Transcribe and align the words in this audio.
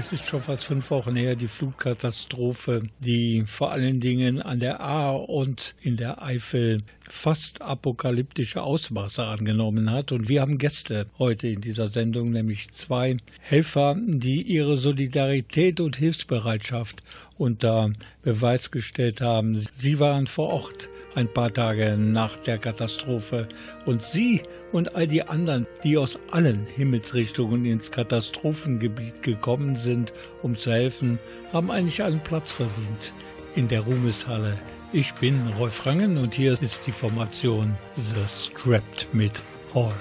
Es 0.00 0.14
ist 0.14 0.24
schon 0.24 0.40
fast 0.40 0.64
fünf 0.64 0.90
Wochen 0.90 1.14
her, 1.14 1.36
die 1.36 1.46
Flutkatastrophe, 1.46 2.84
die 3.00 3.44
vor 3.46 3.70
allen 3.70 4.00
Dingen 4.00 4.40
an 4.40 4.58
der 4.58 4.80
A 4.80 5.10
und 5.10 5.74
in 5.82 5.98
der 5.98 6.22
Eifel 6.22 6.84
fast 7.06 7.60
apokalyptische 7.60 8.62
Ausmaße 8.62 9.22
angenommen 9.22 9.90
hat. 9.90 10.12
Und 10.12 10.30
wir 10.30 10.40
haben 10.40 10.56
Gäste 10.56 11.04
heute 11.18 11.48
in 11.48 11.60
dieser 11.60 11.88
Sendung, 11.88 12.30
nämlich 12.30 12.72
zwei 12.72 13.18
Helfer, 13.40 13.94
die 14.06 14.40
ihre 14.40 14.78
Solidarität 14.78 15.80
und 15.80 15.96
Hilfsbereitschaft 15.96 17.02
unter 17.36 17.92
Beweis 18.22 18.70
gestellt 18.70 19.20
haben. 19.20 19.62
Sie 19.74 19.98
waren 19.98 20.26
vor 20.26 20.48
Ort 20.48 20.88
ein 21.14 21.32
paar 21.32 21.52
Tage 21.52 21.96
nach 21.96 22.36
der 22.36 22.58
Katastrophe. 22.58 23.48
Und 23.86 24.02
Sie 24.02 24.42
und 24.72 24.94
all 24.94 25.06
die 25.06 25.22
anderen, 25.22 25.66
die 25.84 25.96
aus 25.96 26.18
allen 26.30 26.66
Himmelsrichtungen 26.66 27.64
ins 27.64 27.90
Katastrophengebiet 27.90 29.22
gekommen 29.22 29.74
sind, 29.76 30.12
um 30.42 30.56
zu 30.56 30.72
helfen, 30.72 31.18
haben 31.52 31.70
eigentlich 31.70 32.02
einen 32.02 32.20
Platz 32.20 32.52
verdient 32.52 33.14
in 33.54 33.68
der 33.68 33.80
Ruhmeshalle. 33.80 34.56
Ich 34.92 35.12
bin 35.14 35.40
Rolf 35.58 35.86
Rangen 35.86 36.18
und 36.18 36.34
hier 36.34 36.52
ist 36.52 36.86
die 36.86 36.92
Formation 36.92 37.76
The 37.94 38.26
Strapped 38.26 39.08
mit 39.12 39.40
Hall 39.74 39.92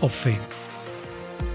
of 0.00 0.14
Fame. 0.14 0.38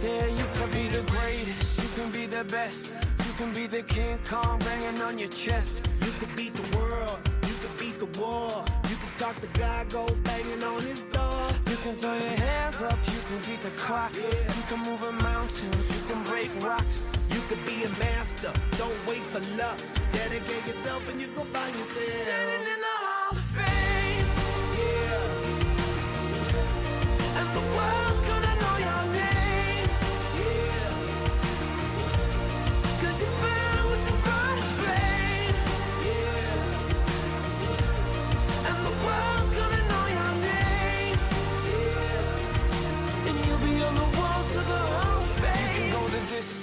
Yeah, 0.01 0.27
you 0.27 0.45
can 0.57 0.69
be 0.71 0.89
the 0.91 1.03
greatest, 1.05 1.77
you 1.77 1.89
can 1.95 2.11
be 2.11 2.27
the 2.27 2.43
best, 2.43 2.93
you 3.19 3.33
can 3.37 3.53
be 3.53 3.67
the 3.67 3.83
King 3.83 4.17
Kong 4.27 4.59
banging 4.59 5.01
on 5.01 5.19
your 5.19 5.29
chest. 5.29 5.81
You 6.01 6.11
can 6.19 6.35
beat 6.35 6.53
the 6.53 6.77
world, 6.77 7.19
you 7.43 7.53
can 7.61 7.77
beat 7.77 7.99
the 7.99 8.19
war. 8.19 8.63
Talk 9.19 9.35
the 9.41 9.47
guy, 9.59 9.83
go 9.89 10.07
banging 10.23 10.63
on 10.63 10.81
his 10.81 11.01
door. 11.11 11.51
You 11.69 11.75
can 11.83 11.93
throw 11.93 12.13
your 12.13 12.37
hands 12.39 12.81
up, 12.81 12.97
you 13.07 13.19
can 13.27 13.39
beat 13.39 13.61
the 13.61 13.71
clock. 13.71 14.15
Yeah. 14.15 14.23
You 14.55 14.63
can 14.69 14.79
move 14.79 15.03
a 15.03 15.11
mountain, 15.11 15.73
you 15.73 16.01
can 16.07 16.23
break 16.23 16.49
rocks. 16.63 17.03
You 17.29 17.41
can 17.49 17.57
be 17.65 17.83
a 17.83 17.89
master, 17.99 18.53
don't 18.77 18.95
wait 19.05 19.21
for 19.33 19.41
luck. 19.57 19.77
Dedicate 20.13 20.65
yourself 20.65 21.03
and 21.09 21.19
you 21.19 21.27
go 21.35 21.43
find 21.51 21.75
yourself. 21.75 21.97
Standing 21.97 22.67
in 22.73 22.79
the 22.79 22.95
Hall 23.03 23.35
of 23.35 23.43
Fame. 23.43 24.27
Yeah. 24.79 25.39
And 27.39 27.49
the 27.57 27.63
world's 27.75 28.21
gonna 28.21 28.55
know 28.61 28.77
your 28.77 29.03
name. 29.13 29.28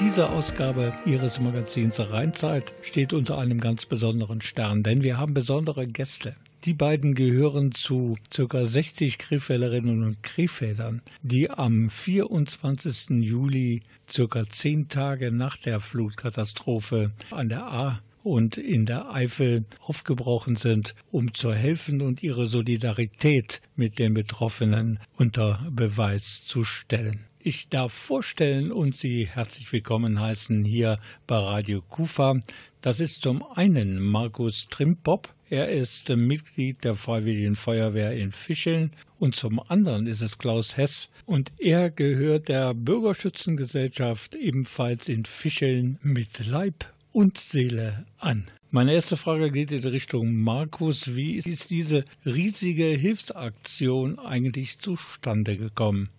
Diese 0.00 0.30
Ausgabe 0.30 0.94
Ihres 1.04 1.40
Magazins 1.40 2.00
Rheinzeit 2.00 2.74
steht 2.82 3.12
unter 3.12 3.38
einem 3.38 3.60
ganz 3.60 3.86
besonderen 3.86 4.40
Stern, 4.40 4.82
denn 4.82 5.02
wir 5.02 5.18
haben 5.18 5.34
besondere 5.34 5.86
Gäste. 5.86 6.36
Die 6.64 6.74
beiden 6.74 7.14
gehören 7.14 7.72
zu 7.72 8.16
ca. 8.34 8.64
60 8.64 9.18
Krefelderinnen 9.18 10.02
und 10.04 10.22
Krefeldern, 10.22 11.02
die 11.22 11.50
am 11.50 11.90
24. 11.90 13.22
Juli, 13.22 13.82
ca. 14.14 14.48
zehn 14.48 14.88
Tage 14.88 15.32
nach 15.32 15.56
der 15.56 15.80
Flutkatastrophe 15.80 17.12
an 17.30 17.48
der 17.48 17.66
A 17.66 18.00
und 18.26 18.58
in 18.58 18.86
der 18.86 19.14
Eifel 19.14 19.64
aufgebrochen 19.78 20.56
sind, 20.56 20.96
um 21.12 21.32
zu 21.32 21.54
helfen 21.54 22.02
und 22.02 22.24
ihre 22.24 22.46
Solidarität 22.46 23.62
mit 23.76 24.00
den 24.00 24.14
Betroffenen 24.14 24.98
unter 25.16 25.64
Beweis 25.70 26.44
zu 26.44 26.64
stellen. 26.64 27.20
Ich 27.38 27.68
darf 27.68 27.92
vorstellen 27.92 28.72
und 28.72 28.96
Sie 28.96 29.28
herzlich 29.28 29.72
willkommen 29.72 30.18
heißen 30.18 30.64
hier 30.64 30.98
bei 31.28 31.36
Radio 31.36 31.80
Kufa. 31.82 32.40
Das 32.80 32.98
ist 32.98 33.22
zum 33.22 33.44
einen 33.44 34.00
Markus 34.00 34.66
Trimpop. 34.70 35.32
Er 35.48 35.68
ist 35.68 36.08
Mitglied 36.08 36.82
der 36.82 36.96
Freiwilligen 36.96 37.54
Feuerwehr 37.54 38.16
in 38.16 38.32
Fischeln. 38.32 38.90
Und 39.20 39.36
zum 39.36 39.60
anderen 39.60 40.08
ist 40.08 40.20
es 40.20 40.38
Klaus 40.38 40.76
Hess. 40.76 41.10
Und 41.26 41.52
er 41.58 41.90
gehört 41.90 42.48
der 42.48 42.74
Bürgerschützengesellschaft 42.74 44.34
ebenfalls 44.34 45.08
in 45.08 45.24
Fischeln 45.24 46.00
mit 46.02 46.44
Leib 46.44 46.86
und 47.16 47.38
Seele 47.38 48.04
an. 48.18 48.44
Meine 48.70 48.92
erste 48.92 49.16
Frage 49.16 49.50
geht 49.50 49.72
in 49.72 49.82
Richtung 49.82 50.34
Markus. 50.34 51.16
Wie 51.16 51.36
ist 51.36 51.70
diese 51.70 52.04
riesige 52.26 52.84
Hilfsaktion 52.84 54.18
eigentlich 54.18 54.78
zustande 54.78 55.56
gekommen? 55.56 56.10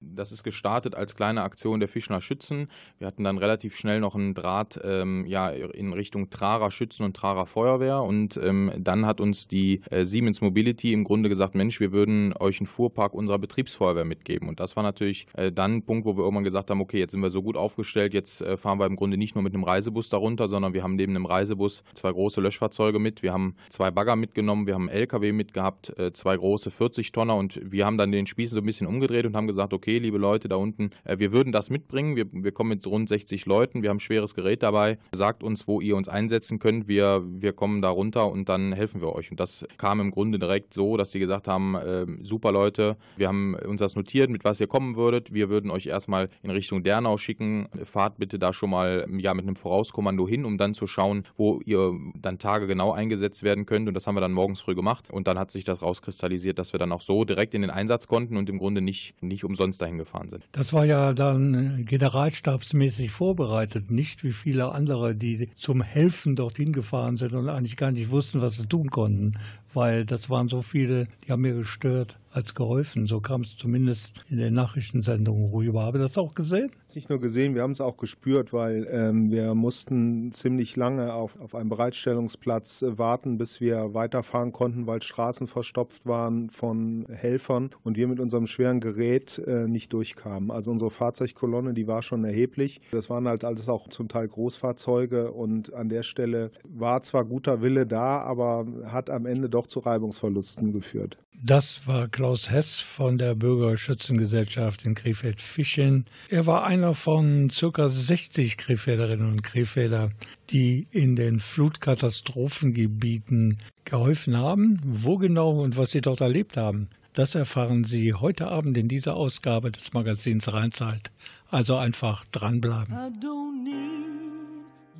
Das 0.00 0.30
ist 0.30 0.42
gestartet 0.42 0.94
als 0.94 1.16
kleine 1.16 1.42
Aktion 1.42 1.80
der 1.80 1.88
Fischner 1.88 2.20
Schützen. 2.20 2.68
Wir 2.98 3.06
hatten 3.06 3.24
dann 3.24 3.38
relativ 3.38 3.74
schnell 3.74 4.00
noch 4.00 4.14
einen 4.14 4.34
Draht 4.34 4.78
ähm, 4.84 5.24
ja, 5.26 5.48
in 5.48 5.94
Richtung 5.94 6.28
Trarer 6.28 6.70
Schützen 6.70 7.04
und 7.04 7.16
Trarer 7.16 7.46
Feuerwehr. 7.46 8.02
Und 8.02 8.36
ähm, 8.36 8.70
dann 8.76 9.06
hat 9.06 9.22
uns 9.22 9.48
die 9.48 9.80
äh, 9.90 10.04
Siemens 10.04 10.42
Mobility 10.42 10.92
im 10.92 11.04
Grunde 11.04 11.30
gesagt, 11.30 11.54
Mensch, 11.54 11.80
wir 11.80 11.92
würden 11.92 12.34
euch 12.38 12.60
einen 12.60 12.66
Fuhrpark 12.66 13.14
unserer 13.14 13.38
Betriebsfeuerwehr 13.38 14.04
mitgeben. 14.04 14.48
Und 14.48 14.60
das 14.60 14.76
war 14.76 14.82
natürlich 14.82 15.26
äh, 15.32 15.50
dann 15.50 15.76
ein 15.76 15.82
Punkt, 15.82 16.04
wo 16.04 16.16
wir 16.18 16.24
irgendwann 16.24 16.44
gesagt 16.44 16.70
haben, 16.70 16.82
okay, 16.82 16.98
jetzt 16.98 17.12
sind 17.12 17.22
wir 17.22 17.30
so 17.30 17.42
gut 17.42 17.56
aufgestellt, 17.56 18.12
jetzt 18.12 18.42
äh, 18.42 18.58
fahren 18.58 18.78
wir 18.78 18.86
im 18.86 18.96
Grunde 18.96 19.16
nicht 19.16 19.34
nur 19.34 19.42
mit 19.42 19.54
einem 19.54 19.64
Reisebus 19.64 20.10
darunter, 20.10 20.46
sondern 20.46 20.74
wir 20.74 20.82
haben 20.82 20.96
neben 20.96 21.16
einem 21.16 21.24
Reisebus 21.24 21.82
zwei 21.94 22.12
große 22.12 22.42
Löschfahrzeuge 22.42 22.98
mit. 22.98 23.22
Wir 23.22 23.32
haben 23.32 23.56
zwei 23.70 23.90
Bagger 23.90 24.16
mitgenommen, 24.16 24.66
wir 24.66 24.74
haben 24.74 24.90
einen 24.90 24.98
LKW 24.98 25.32
mitgehabt, 25.32 25.98
äh, 25.98 26.12
zwei 26.12 26.36
große 26.36 26.68
40-Tonner 26.68 27.34
und 27.34 27.58
wir 27.64 27.86
haben 27.86 27.96
dann 27.96 28.12
den 28.12 28.26
Spieß 28.26 28.50
so 28.50 28.58
ein 28.58 28.66
bisschen 28.66 28.86
umgedreht 28.86 29.24
und 29.24 29.34
haben 29.34 29.46
gesagt, 29.46 29.72
okay, 29.72 29.85
liebe 29.86 30.18
Leute 30.18 30.48
da 30.48 30.56
unten, 30.56 30.90
äh, 31.04 31.18
wir 31.18 31.32
würden 31.32 31.52
das 31.52 31.70
mitbringen. 31.70 32.16
Wir, 32.16 32.26
wir 32.30 32.52
kommen 32.52 32.70
mit 32.70 32.86
rund 32.86 33.08
60 33.08 33.46
Leuten, 33.46 33.82
wir 33.82 33.90
haben 33.90 34.00
schweres 34.00 34.34
Gerät 34.34 34.62
dabei. 34.62 34.98
Sagt 35.12 35.42
uns, 35.42 35.66
wo 35.68 35.80
ihr 35.80 35.96
uns 35.96 36.08
einsetzen 36.08 36.58
könnt. 36.58 36.88
Wir, 36.88 37.22
wir 37.24 37.52
kommen 37.52 37.82
da 37.82 37.88
runter 37.88 38.30
und 38.30 38.48
dann 38.48 38.72
helfen 38.72 39.00
wir 39.00 39.14
euch. 39.14 39.30
Und 39.30 39.40
das 39.40 39.66
kam 39.78 40.00
im 40.00 40.10
Grunde 40.10 40.38
direkt 40.38 40.74
so, 40.74 40.96
dass 40.96 41.12
sie 41.12 41.18
gesagt 41.18 41.48
haben, 41.48 41.74
äh, 41.74 42.06
super 42.22 42.52
Leute, 42.52 42.96
wir 43.16 43.28
haben 43.28 43.54
uns 43.54 43.80
das 43.80 43.96
notiert, 43.96 44.30
mit 44.30 44.44
was 44.44 44.60
ihr 44.60 44.66
kommen 44.66 44.96
würdet. 44.96 45.32
Wir 45.32 45.48
würden 45.48 45.70
euch 45.70 45.86
erstmal 45.86 46.28
in 46.42 46.50
Richtung 46.50 46.82
Dernau 46.82 47.16
schicken. 47.16 47.68
Fahrt 47.84 48.18
bitte 48.18 48.38
da 48.38 48.52
schon 48.52 48.70
mal 48.70 49.06
ja, 49.18 49.34
mit 49.34 49.46
einem 49.46 49.56
Vorauskommando 49.56 50.26
hin, 50.26 50.44
um 50.44 50.58
dann 50.58 50.74
zu 50.74 50.86
schauen, 50.86 51.24
wo 51.36 51.60
ihr 51.64 51.92
dann 52.20 52.38
Tage 52.38 52.66
genau 52.66 52.92
eingesetzt 52.92 53.42
werden 53.42 53.66
könnt. 53.66 53.88
Und 53.88 53.94
das 53.94 54.06
haben 54.06 54.16
wir 54.16 54.20
dann 54.20 54.32
morgens 54.32 54.60
früh 54.60 54.74
gemacht. 54.74 55.10
Und 55.10 55.26
dann 55.26 55.38
hat 55.38 55.50
sich 55.50 55.64
das 55.64 55.82
rauskristallisiert, 55.82 56.58
dass 56.58 56.72
wir 56.72 56.78
dann 56.78 56.92
auch 56.92 57.00
so 57.00 57.24
direkt 57.24 57.54
in 57.54 57.62
den 57.62 57.70
Einsatz 57.70 58.06
konnten 58.06 58.36
und 58.36 58.48
im 58.48 58.58
Grunde 58.58 58.80
nicht, 58.80 59.14
nicht 59.22 59.44
umsonst 59.44 59.75
dahin 59.78 59.98
gefahren 59.98 60.16
gefahren 60.16 60.28
sind. 60.28 60.44
Das 60.52 60.72
war 60.72 60.84
ja 60.84 61.12
dann 61.12 61.84
generalstabsmäßig 61.84 63.10
vorbereitet, 63.10 63.90
nicht 63.90 64.24
wie 64.24 64.32
viele 64.32 64.72
andere, 64.72 65.14
die 65.14 65.48
zum 65.56 65.82
Helfen 65.82 66.36
dorthin 66.36 66.72
gefahren 66.72 67.16
sind 67.16 67.34
und 67.34 67.48
eigentlich 67.48 67.76
gar 67.76 67.90
nicht 67.90 68.10
wussten, 68.10 68.40
was 68.40 68.56
sie 68.56 68.66
tun 68.66 68.90
konnten, 68.90 69.32
weil 69.74 70.04
das 70.04 70.30
waren 70.30 70.48
so 70.48 70.62
viele, 70.62 71.08
die 71.26 71.32
haben 71.32 71.42
mir 71.42 71.54
gestört 71.54 72.18
als 72.36 72.54
geholfen. 72.54 73.06
So 73.06 73.20
kam 73.20 73.40
es 73.40 73.56
zumindest 73.56 74.12
in 74.28 74.36
den 74.36 74.52
Nachrichtensendungen 74.54 75.50
rüber. 75.50 75.82
Habe 75.82 75.98
das 75.98 76.18
auch 76.18 76.34
gesehen? 76.34 76.70
Nicht 76.94 77.08
nur 77.08 77.20
gesehen, 77.20 77.54
wir 77.54 77.62
haben 77.62 77.72
es 77.72 77.80
auch 77.80 77.96
gespürt, 77.96 78.52
weil 78.52 78.86
ähm, 78.90 79.30
wir 79.30 79.54
mussten 79.54 80.32
ziemlich 80.32 80.76
lange 80.76 81.12
auf, 81.12 81.38
auf 81.40 81.54
einem 81.54 81.68
Bereitstellungsplatz 81.68 82.82
äh, 82.82 82.98
warten, 82.98 83.38
bis 83.38 83.60
wir 83.60 83.94
weiterfahren 83.94 84.52
konnten, 84.52 84.86
weil 84.86 85.02
Straßen 85.02 85.46
verstopft 85.46 86.06
waren 86.06 86.50
von 86.50 87.06
Helfern 87.10 87.70
und 87.84 87.96
wir 87.96 88.06
mit 88.08 88.20
unserem 88.20 88.46
schweren 88.46 88.80
Gerät 88.80 89.38
äh, 89.38 89.66
nicht 89.66 89.92
durchkamen. 89.92 90.50
Also 90.50 90.70
unsere 90.70 90.90
Fahrzeugkolonne, 90.90 91.74
die 91.74 91.86
war 91.86 92.02
schon 92.02 92.24
erheblich. 92.24 92.80
Das 92.92 93.10
waren 93.10 93.28
halt 93.28 93.44
alles 93.44 93.68
auch 93.68 93.88
zum 93.88 94.08
Teil 94.08 94.28
Großfahrzeuge 94.28 95.32
und 95.32 95.72
an 95.74 95.88
der 95.88 96.02
Stelle 96.02 96.50
war 96.64 97.02
zwar 97.02 97.24
guter 97.24 97.62
Wille 97.62 97.86
da, 97.86 98.20
aber 98.20 98.66
hat 98.86 99.10
am 99.10 99.26
Ende 99.26 99.48
doch 99.48 99.66
zu 99.66 99.80
Reibungsverlusten 99.80 100.72
geführt. 100.72 101.18
Das 101.42 101.86
war 101.86 102.08
Klaus 102.08 102.50
Hess 102.50 102.80
von 102.80 103.18
der 103.18 103.34
Bürgerschützengesellschaft 103.34 104.84
in 104.84 104.94
Krefeld-Fischchen. 104.94 106.06
Er 106.28 106.46
war 106.46 106.64
einer 106.64 106.94
von 106.94 107.48
ca. 107.48 107.88
60 107.88 108.56
Krefelderinnen 108.56 109.28
und 109.30 109.42
Krefelder, 109.42 110.12
die 110.50 110.86
in 110.90 111.16
den 111.16 111.40
Flutkatastrophengebieten 111.40 113.58
geholfen 113.84 114.36
haben. 114.36 114.80
Wo 114.84 115.18
genau 115.18 115.60
und 115.60 115.76
was 115.76 115.90
sie 115.90 116.00
dort 116.00 116.20
erlebt 116.20 116.56
haben, 116.56 116.88
das 117.14 117.34
erfahren 117.34 117.82
Sie 117.84 118.14
heute 118.14 118.46
Abend 118.48 118.76
in 118.76 118.88
dieser 118.88 119.16
Ausgabe 119.16 119.70
des 119.70 119.94
Magazins 119.94 120.52
Rheinzeit. 120.52 121.10
Also 121.50 121.76
einfach 121.76 122.26
dranbleiben. 122.26 122.94
I 122.94 123.10
don't 123.24 123.64
need 123.64 123.72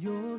your. 0.02 0.38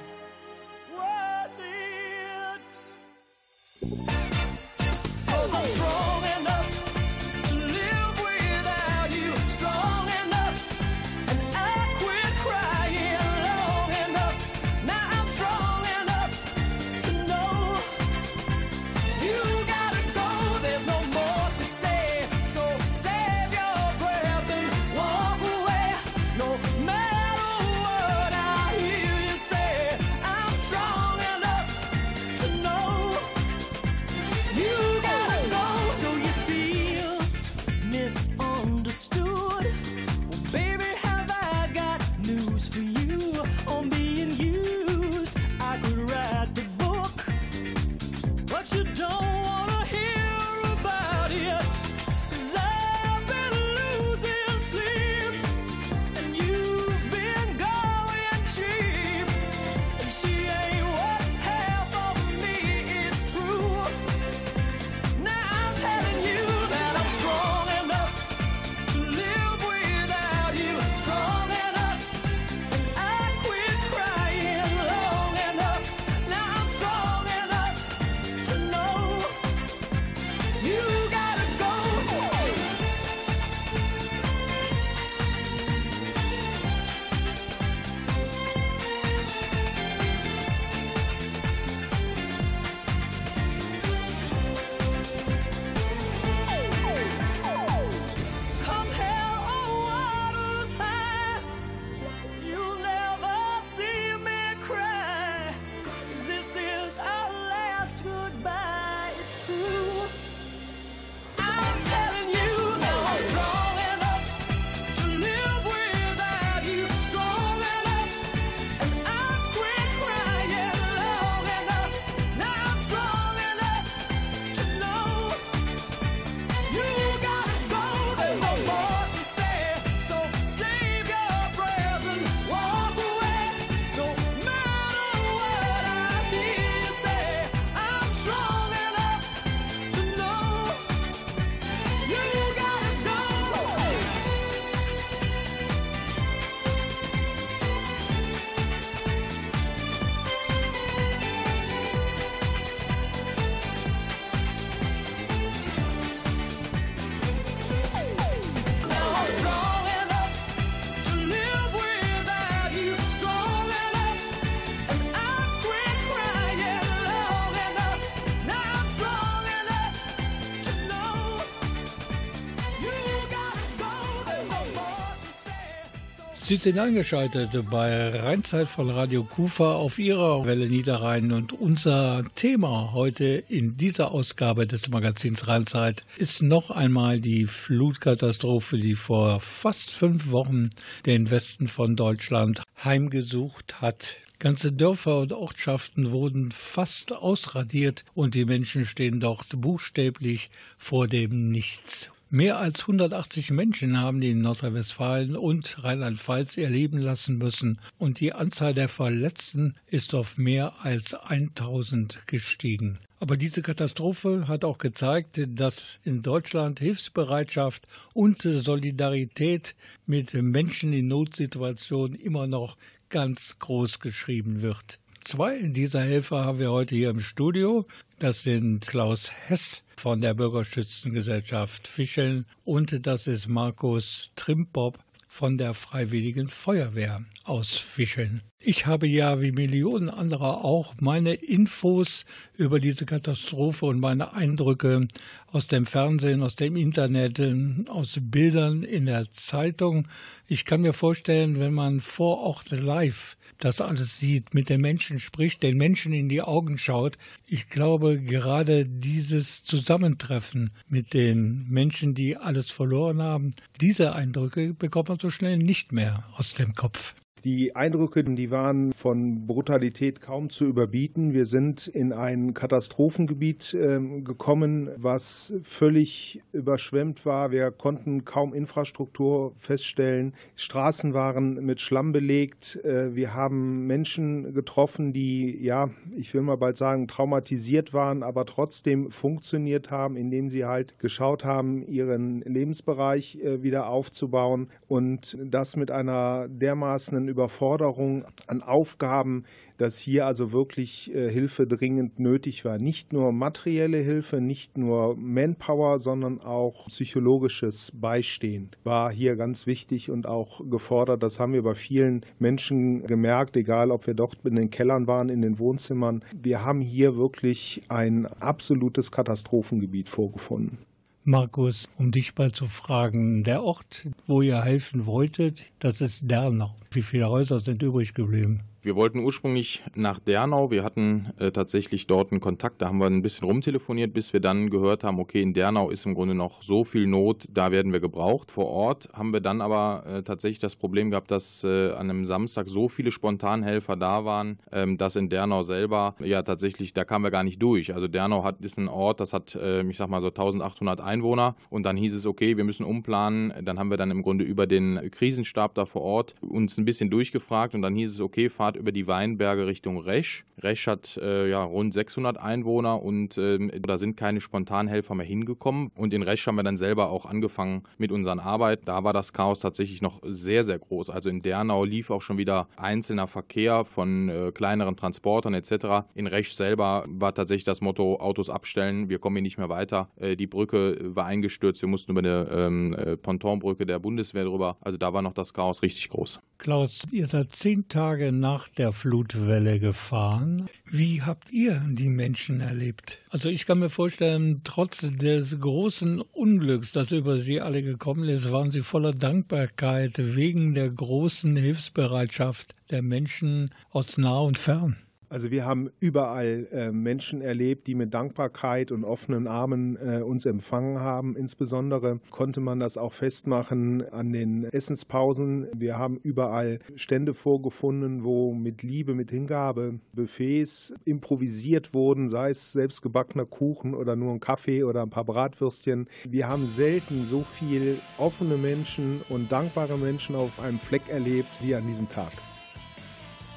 Sie 176.51 176.57
sind 176.57 176.79
eingeschaltet 176.79 177.57
bei 177.69 178.09
Rheinzeit 178.09 178.67
von 178.67 178.89
Radio 178.89 179.23
Kufa 179.23 179.71
auf 179.71 179.97
Ihrer 179.99 180.45
Welle 180.45 180.67
Niederrhein 180.67 181.31
und 181.31 181.53
unser 181.53 182.25
Thema 182.35 182.91
heute 182.91 183.41
in 183.47 183.77
dieser 183.77 184.11
Ausgabe 184.11 184.67
des 184.67 184.89
Magazins 184.89 185.47
Rheinzeit 185.47 186.03
ist 186.17 186.43
noch 186.43 186.69
einmal 186.69 187.21
die 187.21 187.45
Flutkatastrophe, 187.45 188.77
die 188.79 188.95
vor 188.95 189.39
fast 189.39 189.91
fünf 189.91 190.29
Wochen 190.29 190.71
den 191.05 191.31
Westen 191.31 191.69
von 191.69 191.95
Deutschland 191.95 192.63
heimgesucht 192.83 193.81
hat. 193.81 194.17
Ganze 194.37 194.73
Dörfer 194.73 195.19
und 195.19 195.31
Ortschaften 195.31 196.11
wurden 196.11 196.51
fast 196.51 197.13
ausradiert 197.13 198.03
und 198.13 198.35
die 198.35 198.43
Menschen 198.43 198.83
stehen 198.83 199.21
dort 199.21 199.47
buchstäblich 199.61 200.49
vor 200.77 201.07
dem 201.07 201.49
Nichts. 201.49 202.11
Mehr 202.33 202.59
als 202.59 202.83
180 202.83 203.51
Menschen 203.51 203.99
haben 203.99 204.21
die 204.21 204.31
in 204.31 204.39
Nordrhein-Westfalen 204.39 205.35
und 205.35 205.83
Rheinland-Pfalz 205.83 206.55
ihr 206.55 206.69
Leben 206.69 206.97
lassen 206.97 207.37
müssen 207.37 207.77
und 207.97 208.21
die 208.21 208.31
Anzahl 208.31 208.73
der 208.73 208.87
Verletzten 208.87 209.75
ist 209.87 210.15
auf 210.15 210.37
mehr 210.37 210.71
als 210.79 211.13
1000 211.13 212.25
gestiegen. 212.27 212.99
Aber 213.19 213.35
diese 213.35 213.61
Katastrophe 213.61 214.47
hat 214.47 214.63
auch 214.63 214.77
gezeigt, 214.77 215.41
dass 215.45 215.99
in 216.05 216.21
Deutschland 216.21 216.79
Hilfsbereitschaft 216.79 217.85
und 218.13 218.43
Solidarität 218.43 219.75
mit 220.05 220.33
Menschen 220.33 220.93
in 220.93 221.09
Notsituationen 221.09 222.15
immer 222.15 222.47
noch 222.47 222.77
ganz 223.09 223.59
groß 223.59 223.99
geschrieben 223.99 224.61
wird. 224.61 224.99
Zwei 225.23 225.61
dieser 225.67 226.01
Helfer 226.01 226.45
haben 226.45 226.57
wir 226.57 226.71
heute 226.71 226.95
hier 226.95 227.11
im 227.11 227.19
Studio. 227.19 227.85
Das 228.17 228.41
sind 228.41 228.87
Klaus 228.87 229.31
Hess 229.31 229.83
von 229.95 230.19
der 230.19 230.33
Bürgerschützengesellschaft 230.33 231.87
Fischeln 231.87 232.47
und 232.65 233.05
das 233.05 233.27
ist 233.27 233.47
Markus 233.47 234.31
Trimpop 234.35 234.97
von 235.27 235.59
der 235.59 235.75
Freiwilligen 235.75 236.49
Feuerwehr 236.49 237.23
aus 237.43 237.77
Fischeln. 237.77 238.41
Ich 238.63 238.85
habe 238.85 239.07
ja 239.07 239.41
wie 239.41 239.51
Millionen 239.51 240.07
anderer 240.07 240.63
auch 240.63 240.93
meine 240.99 241.33
Infos 241.33 242.25
über 242.55 242.79
diese 242.79 243.07
Katastrophe 243.07 243.87
und 243.87 243.99
meine 243.99 244.33
Eindrücke 244.33 245.07
aus 245.47 245.67
dem 245.67 245.87
Fernsehen, 245.87 246.43
aus 246.43 246.57
dem 246.57 246.75
Internet, 246.75 247.41
aus 247.89 248.19
Bildern 248.21 248.83
in 248.83 249.07
der 249.07 249.31
Zeitung. 249.31 250.07
Ich 250.47 250.65
kann 250.65 250.81
mir 250.81 250.93
vorstellen, 250.93 251.59
wenn 251.59 251.73
man 251.73 252.01
vor 252.01 252.37
Ort 252.37 252.69
live 252.69 253.35
das 253.57 253.81
alles 253.81 254.19
sieht, 254.19 254.53
mit 254.53 254.69
den 254.69 254.81
Menschen 254.81 255.17
spricht, 255.17 255.63
den 255.63 255.77
Menschen 255.77 256.13
in 256.13 256.29
die 256.29 256.43
Augen 256.43 256.77
schaut. 256.77 257.17
Ich 257.47 257.67
glaube, 257.67 258.21
gerade 258.21 258.85
dieses 258.85 259.63
Zusammentreffen 259.63 260.71
mit 260.87 261.15
den 261.15 261.67
Menschen, 261.67 262.13
die 262.13 262.37
alles 262.37 262.69
verloren 262.69 263.23
haben, 263.23 263.55
diese 263.79 264.13
Eindrücke 264.13 264.75
bekommt 264.75 265.09
man 265.09 265.19
so 265.19 265.31
schnell 265.31 265.57
nicht 265.57 265.91
mehr 265.91 266.23
aus 266.37 266.53
dem 266.53 266.73
Kopf. 266.73 267.15
Die 267.43 267.75
Eindrücke, 267.75 268.23
die 268.23 268.51
waren 268.51 268.93
von 268.93 269.47
Brutalität 269.47 270.21
kaum 270.21 270.51
zu 270.51 270.65
überbieten. 270.65 271.33
Wir 271.33 271.47
sind 271.47 271.87
in 271.87 272.13
ein 272.13 272.53
Katastrophengebiet 272.53 273.73
äh, 273.73 273.99
gekommen, 274.21 274.91
was 274.97 275.51
völlig 275.63 276.43
überschwemmt 276.51 277.25
war. 277.25 277.49
Wir 277.49 277.71
konnten 277.71 278.25
kaum 278.25 278.53
Infrastruktur 278.53 279.53
feststellen. 279.57 280.35
Straßen 280.55 281.15
waren 281.15 281.65
mit 281.65 281.81
Schlamm 281.81 282.11
belegt. 282.11 282.79
Äh, 282.85 283.15
wir 283.15 283.33
haben 283.33 283.87
Menschen 283.87 284.53
getroffen, 284.53 285.11
die, 285.11 285.63
ja, 285.63 285.89
ich 286.15 286.35
will 286.35 286.41
mal 286.41 286.57
bald 286.57 286.77
sagen, 286.77 287.07
traumatisiert 287.07 287.91
waren, 287.91 288.21
aber 288.21 288.45
trotzdem 288.45 289.09
funktioniert 289.09 289.89
haben, 289.89 290.15
indem 290.15 290.51
sie 290.51 290.65
halt 290.65 290.99
geschaut 290.99 291.43
haben, 291.43 291.87
ihren 291.87 292.41
Lebensbereich 292.41 293.39
äh, 293.41 293.63
wieder 293.63 293.87
aufzubauen 293.87 294.67
und 294.87 295.39
das 295.43 295.75
mit 295.75 295.89
einer 295.89 296.47
dermaßen 296.47 297.30
Überforderung 297.31 298.25
an 298.47 298.61
Aufgaben, 298.61 299.45
dass 299.77 299.97
hier 299.97 300.27
also 300.27 300.51
wirklich 300.51 301.11
äh, 301.15 301.31
Hilfe 301.31 301.65
dringend 301.65 302.19
nötig 302.19 302.65
war. 302.65 302.77
Nicht 302.77 303.13
nur 303.13 303.31
materielle 303.31 303.97
Hilfe, 303.97 304.39
nicht 304.39 304.77
nur 304.77 305.15
Manpower, 305.17 305.97
sondern 305.97 306.39
auch 306.39 306.87
psychologisches 306.87 307.91
Beistehen 307.95 308.69
war 308.83 309.11
hier 309.11 309.35
ganz 309.35 309.65
wichtig 309.65 310.11
und 310.11 310.27
auch 310.27 310.61
gefordert. 310.69 311.23
Das 311.23 311.39
haben 311.39 311.53
wir 311.53 311.63
bei 311.63 311.73
vielen 311.73 312.23
Menschen 312.37 313.07
gemerkt, 313.07 313.57
egal 313.57 313.89
ob 313.89 314.05
wir 314.05 314.13
dort 314.13 314.37
in 314.45 314.55
den 314.55 314.69
Kellern 314.69 315.07
waren, 315.07 315.29
in 315.29 315.41
den 315.41 315.57
Wohnzimmern. 315.57 316.23
Wir 316.39 316.63
haben 316.63 316.81
hier 316.81 317.15
wirklich 317.15 317.81
ein 317.89 318.27
absolutes 318.27 319.11
Katastrophengebiet 319.11 320.09
vorgefunden. 320.09 320.77
Markus, 321.23 321.87
um 321.97 322.11
dich 322.11 322.35
mal 322.35 322.51
zu 322.51 322.65
fragen, 322.65 323.43
der 323.43 323.63
Ort, 323.63 324.07
wo 324.25 324.41
ihr 324.41 324.63
helfen 324.63 325.05
wolltet, 325.05 325.71
das 325.77 326.01
ist 326.01 326.29
Dernau. 326.29 326.75
Wie 326.93 327.01
viele 327.01 327.29
Häuser 327.29 327.61
sind 327.61 327.81
übrig 327.81 328.13
geblieben? 328.13 328.63
Wir 328.83 328.95
wollten 328.95 329.19
ursprünglich 329.19 329.83
nach 329.93 330.19
Dernau. 330.19 330.71
Wir 330.71 330.83
hatten 330.83 331.31
äh, 331.37 331.51
tatsächlich 331.51 332.07
dort 332.07 332.31
einen 332.31 332.41
Kontakt. 332.41 332.81
Da 332.81 332.87
haben 332.87 332.97
wir 332.97 333.05
ein 333.05 333.21
bisschen 333.21 333.47
rumtelefoniert, 333.47 334.11
bis 334.11 334.33
wir 334.33 334.39
dann 334.39 334.71
gehört 334.71 335.03
haben, 335.03 335.19
okay, 335.19 335.39
in 335.43 335.53
Dernau 335.53 335.91
ist 335.91 336.07
im 336.07 336.15
Grunde 336.15 336.33
noch 336.33 336.63
so 336.63 336.83
viel 336.83 337.05
Not, 337.05 337.45
da 337.47 337.71
werden 337.71 337.93
wir 337.93 337.99
gebraucht. 337.99 338.49
Vor 338.49 338.65
Ort 338.69 339.07
haben 339.13 339.33
wir 339.33 339.39
dann 339.39 339.61
aber 339.61 340.03
äh, 340.07 340.23
tatsächlich 340.23 340.57
das 340.57 340.75
Problem 340.75 341.11
gehabt, 341.11 341.29
dass 341.29 341.63
äh, 341.63 341.91
an 341.91 342.09
einem 342.09 342.25
Samstag 342.25 342.69
so 342.69 342.87
viele 342.87 343.11
Spontanhelfer 343.11 343.95
da 343.95 344.25
waren, 344.25 344.57
ähm, 344.71 344.97
dass 344.97 345.15
in 345.15 345.29
Dernau 345.29 345.61
selber, 345.61 346.15
ja 346.17 346.41
tatsächlich, 346.41 346.91
da 346.91 347.05
kamen 347.05 347.23
wir 347.23 347.31
gar 347.31 347.43
nicht 347.43 347.61
durch. 347.61 347.93
Also 347.93 348.07
Dernau 348.07 348.43
hat, 348.43 348.61
ist 348.61 348.79
ein 348.79 348.87
Ort, 348.87 349.19
das 349.19 349.31
hat, 349.31 349.53
äh, 349.53 349.83
ich 349.83 349.97
sag 349.97 350.09
mal 350.09 350.21
so 350.21 350.29
1800 350.29 351.01
Einwohner 351.01 351.55
und 351.69 351.83
dann 351.83 351.97
hieß 351.97 352.15
es, 352.15 352.25
okay, 352.25 352.57
wir 352.57 352.63
müssen 352.63 352.83
umplanen. 352.83 353.53
Dann 353.63 353.77
haben 353.77 353.91
wir 353.91 353.97
dann 353.97 354.09
im 354.09 354.23
Grunde 354.23 354.43
über 354.43 354.65
den 354.65 355.11
Krisenstab 355.11 355.75
da 355.75 355.85
vor 355.85 356.01
Ort 356.01 356.33
uns 356.41 356.79
ein 356.81 356.85
bisschen 356.85 357.09
durchgefragt 357.09 357.75
und 357.75 357.81
dann 357.81 357.95
hieß 357.95 358.11
es, 358.11 358.19
okay, 358.19 358.49
fahrt 358.49 358.75
über 358.75 358.91
die 358.91 359.07
Weinberge 359.07 359.67
Richtung 359.67 359.99
Resch. 359.99 360.45
Resch 360.61 360.87
hat 360.87 361.17
äh, 361.17 361.49
ja 361.49 361.63
rund 361.63 361.93
600 361.93 362.37
Einwohner 362.37 363.01
und 363.01 363.37
äh, 363.37 363.57
da 363.79 363.97
sind 363.97 364.17
keine 364.17 364.41
Spontanhelfer 364.41 365.15
mehr 365.15 365.25
hingekommen. 365.25 365.91
Und 365.95 366.13
in 366.13 366.21
Resch 366.21 366.45
haben 366.47 366.55
wir 366.55 366.63
dann 366.63 366.77
selber 366.77 367.09
auch 367.09 367.25
angefangen 367.25 367.83
mit 367.97 368.11
unseren 368.11 368.39
Arbeiten. 368.39 368.85
Da 368.85 369.03
war 369.03 369.13
das 369.13 369.33
Chaos 369.33 369.59
tatsächlich 369.59 370.01
noch 370.01 370.21
sehr, 370.23 370.63
sehr 370.63 370.79
groß. 370.79 371.09
Also 371.09 371.29
in 371.29 371.41
Dernau 371.41 371.83
lief 371.83 372.09
auch 372.09 372.21
schon 372.21 372.37
wieder 372.37 372.67
einzelner 372.77 373.27
Verkehr 373.27 373.85
von 373.85 374.29
äh, 374.29 374.51
kleineren 374.51 374.95
Transportern 374.95 375.53
etc. 375.53 376.07
In 376.13 376.27
Resch 376.27 376.53
selber 376.53 377.05
war 377.07 377.33
tatsächlich 377.33 377.63
das 377.63 377.81
Motto 377.81 378.19
Autos 378.19 378.49
abstellen, 378.49 379.09
wir 379.09 379.19
kommen 379.19 379.37
hier 379.37 379.43
nicht 379.43 379.57
mehr 379.57 379.69
weiter. 379.69 380.09
Äh, 380.17 380.35
die 380.35 380.47
Brücke 380.47 380.97
war 381.15 381.25
eingestürzt, 381.25 381.81
wir 381.81 381.89
mussten 381.89 382.11
über 382.11 382.19
eine 382.19 382.47
ähm, 382.51 382.93
äh, 382.93 383.17
Pontonbrücke 383.17 383.85
der 383.85 383.99
Bundeswehr 383.99 384.45
drüber. 384.45 384.77
Also 384.81 384.97
da 384.97 385.13
war 385.13 385.21
noch 385.21 385.33
das 385.33 385.53
Chaos 385.53 385.81
richtig 385.81 386.09
groß. 386.09 386.41
Klaus, 386.71 387.01
ihr 387.11 387.27
seid 387.27 387.51
zehn 387.51 387.89
Tage 387.89 388.31
nach 388.31 388.69
der 388.69 388.93
Flutwelle 388.93 389.77
gefahren. 389.77 390.69
Wie 390.85 391.21
habt 391.21 391.51
ihr 391.51 391.81
die 391.85 392.07
Menschen 392.07 392.61
erlebt? 392.61 393.19
Also 393.29 393.49
ich 393.49 393.65
kann 393.65 393.79
mir 393.79 393.89
vorstellen, 393.89 394.61
trotz 394.63 395.01
des 395.01 395.59
großen 395.59 396.21
Unglücks, 396.21 396.93
das 396.93 397.11
über 397.11 397.41
sie 397.41 397.59
alle 397.59 397.83
gekommen 397.83 398.29
ist, 398.29 398.53
waren 398.53 398.71
sie 398.71 398.83
voller 398.83 399.11
Dankbarkeit 399.11 400.13
wegen 400.17 400.73
der 400.73 400.89
großen 400.89 401.57
Hilfsbereitschaft 401.57 402.73
der 402.89 403.01
Menschen 403.01 403.71
aus 403.89 404.17
nah 404.17 404.39
und 404.39 404.57
fern. 404.57 404.95
Also 405.31 405.49
wir 405.49 405.65
haben 405.65 405.89
überall 406.01 406.67
äh, 406.73 406.91
Menschen 406.91 407.41
erlebt, 407.41 407.87
die 407.87 407.95
mit 407.95 408.13
Dankbarkeit 408.13 408.91
und 408.91 409.05
offenen 409.05 409.47
Armen 409.47 409.95
äh, 409.95 410.21
uns 410.21 410.45
empfangen 410.45 410.99
haben. 410.99 411.37
Insbesondere 411.37 412.19
konnte 412.31 412.59
man 412.59 412.81
das 412.81 412.97
auch 412.97 413.13
festmachen 413.13 414.03
an 414.11 414.33
den 414.33 414.65
Essenspausen. 414.65 415.67
Wir 415.73 415.97
haben 415.97 416.19
überall 416.21 416.79
Stände 416.95 417.33
vorgefunden, 417.33 418.25
wo 418.25 418.53
mit 418.53 418.83
Liebe, 418.83 419.15
mit 419.15 419.31
Hingabe 419.31 420.01
Buffets 420.11 420.93
improvisiert 421.05 421.93
wurden, 421.93 422.27
sei 422.27 422.49
es 422.49 422.73
selbstgebackener 422.73 423.45
Kuchen 423.45 423.95
oder 423.95 424.17
nur 424.17 424.33
ein 424.33 424.41
Kaffee 424.41 424.83
oder 424.83 425.03
ein 425.03 425.09
paar 425.09 425.23
Bratwürstchen. 425.23 426.09
Wir 426.27 426.49
haben 426.49 426.65
selten 426.65 427.23
so 427.23 427.43
viel 427.43 427.99
offene 428.17 428.57
Menschen 428.57 429.21
und 429.29 429.49
dankbare 429.49 429.97
Menschen 429.97 430.35
auf 430.35 430.59
einem 430.59 430.79
Fleck 430.79 431.07
erlebt 431.07 431.57
wie 431.61 431.73
an 431.73 431.87
diesem 431.87 432.09
Tag. 432.09 432.33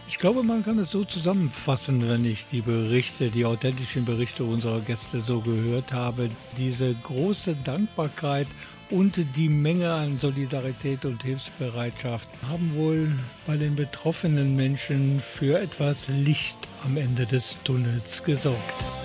Ich 0.06 0.18
glaube, 0.18 0.42
man 0.42 0.62
kann 0.62 0.78
es 0.78 0.90
so 0.90 1.04
zusammenfassen, 1.04 2.08
wenn 2.08 2.24
ich 2.24 2.46
die 2.52 2.60
Berichte, 2.60 3.30
die 3.30 3.46
authentischen 3.46 4.04
Berichte 4.04 4.44
unserer 4.44 4.80
Gäste 4.80 5.20
so 5.20 5.40
gehört 5.40 5.92
habe. 5.92 6.28
Diese 6.58 6.94
große 6.94 7.56
Dankbarkeit 7.56 8.48
und 8.90 9.18
die 9.36 9.48
Menge 9.48 9.92
an 9.92 10.18
Solidarität 10.18 11.06
und 11.06 11.22
Hilfsbereitschaft 11.22 12.28
haben 12.48 12.74
wohl 12.74 13.12
bei 13.46 13.56
den 13.56 13.76
betroffenen 13.76 14.54
Menschen 14.54 15.20
für 15.20 15.58
etwas 15.58 16.08
Licht 16.08 16.58
am 16.84 16.98
Ende 16.98 17.24
des 17.24 17.58
Tunnels 17.64 18.22
gesorgt. 18.22 19.03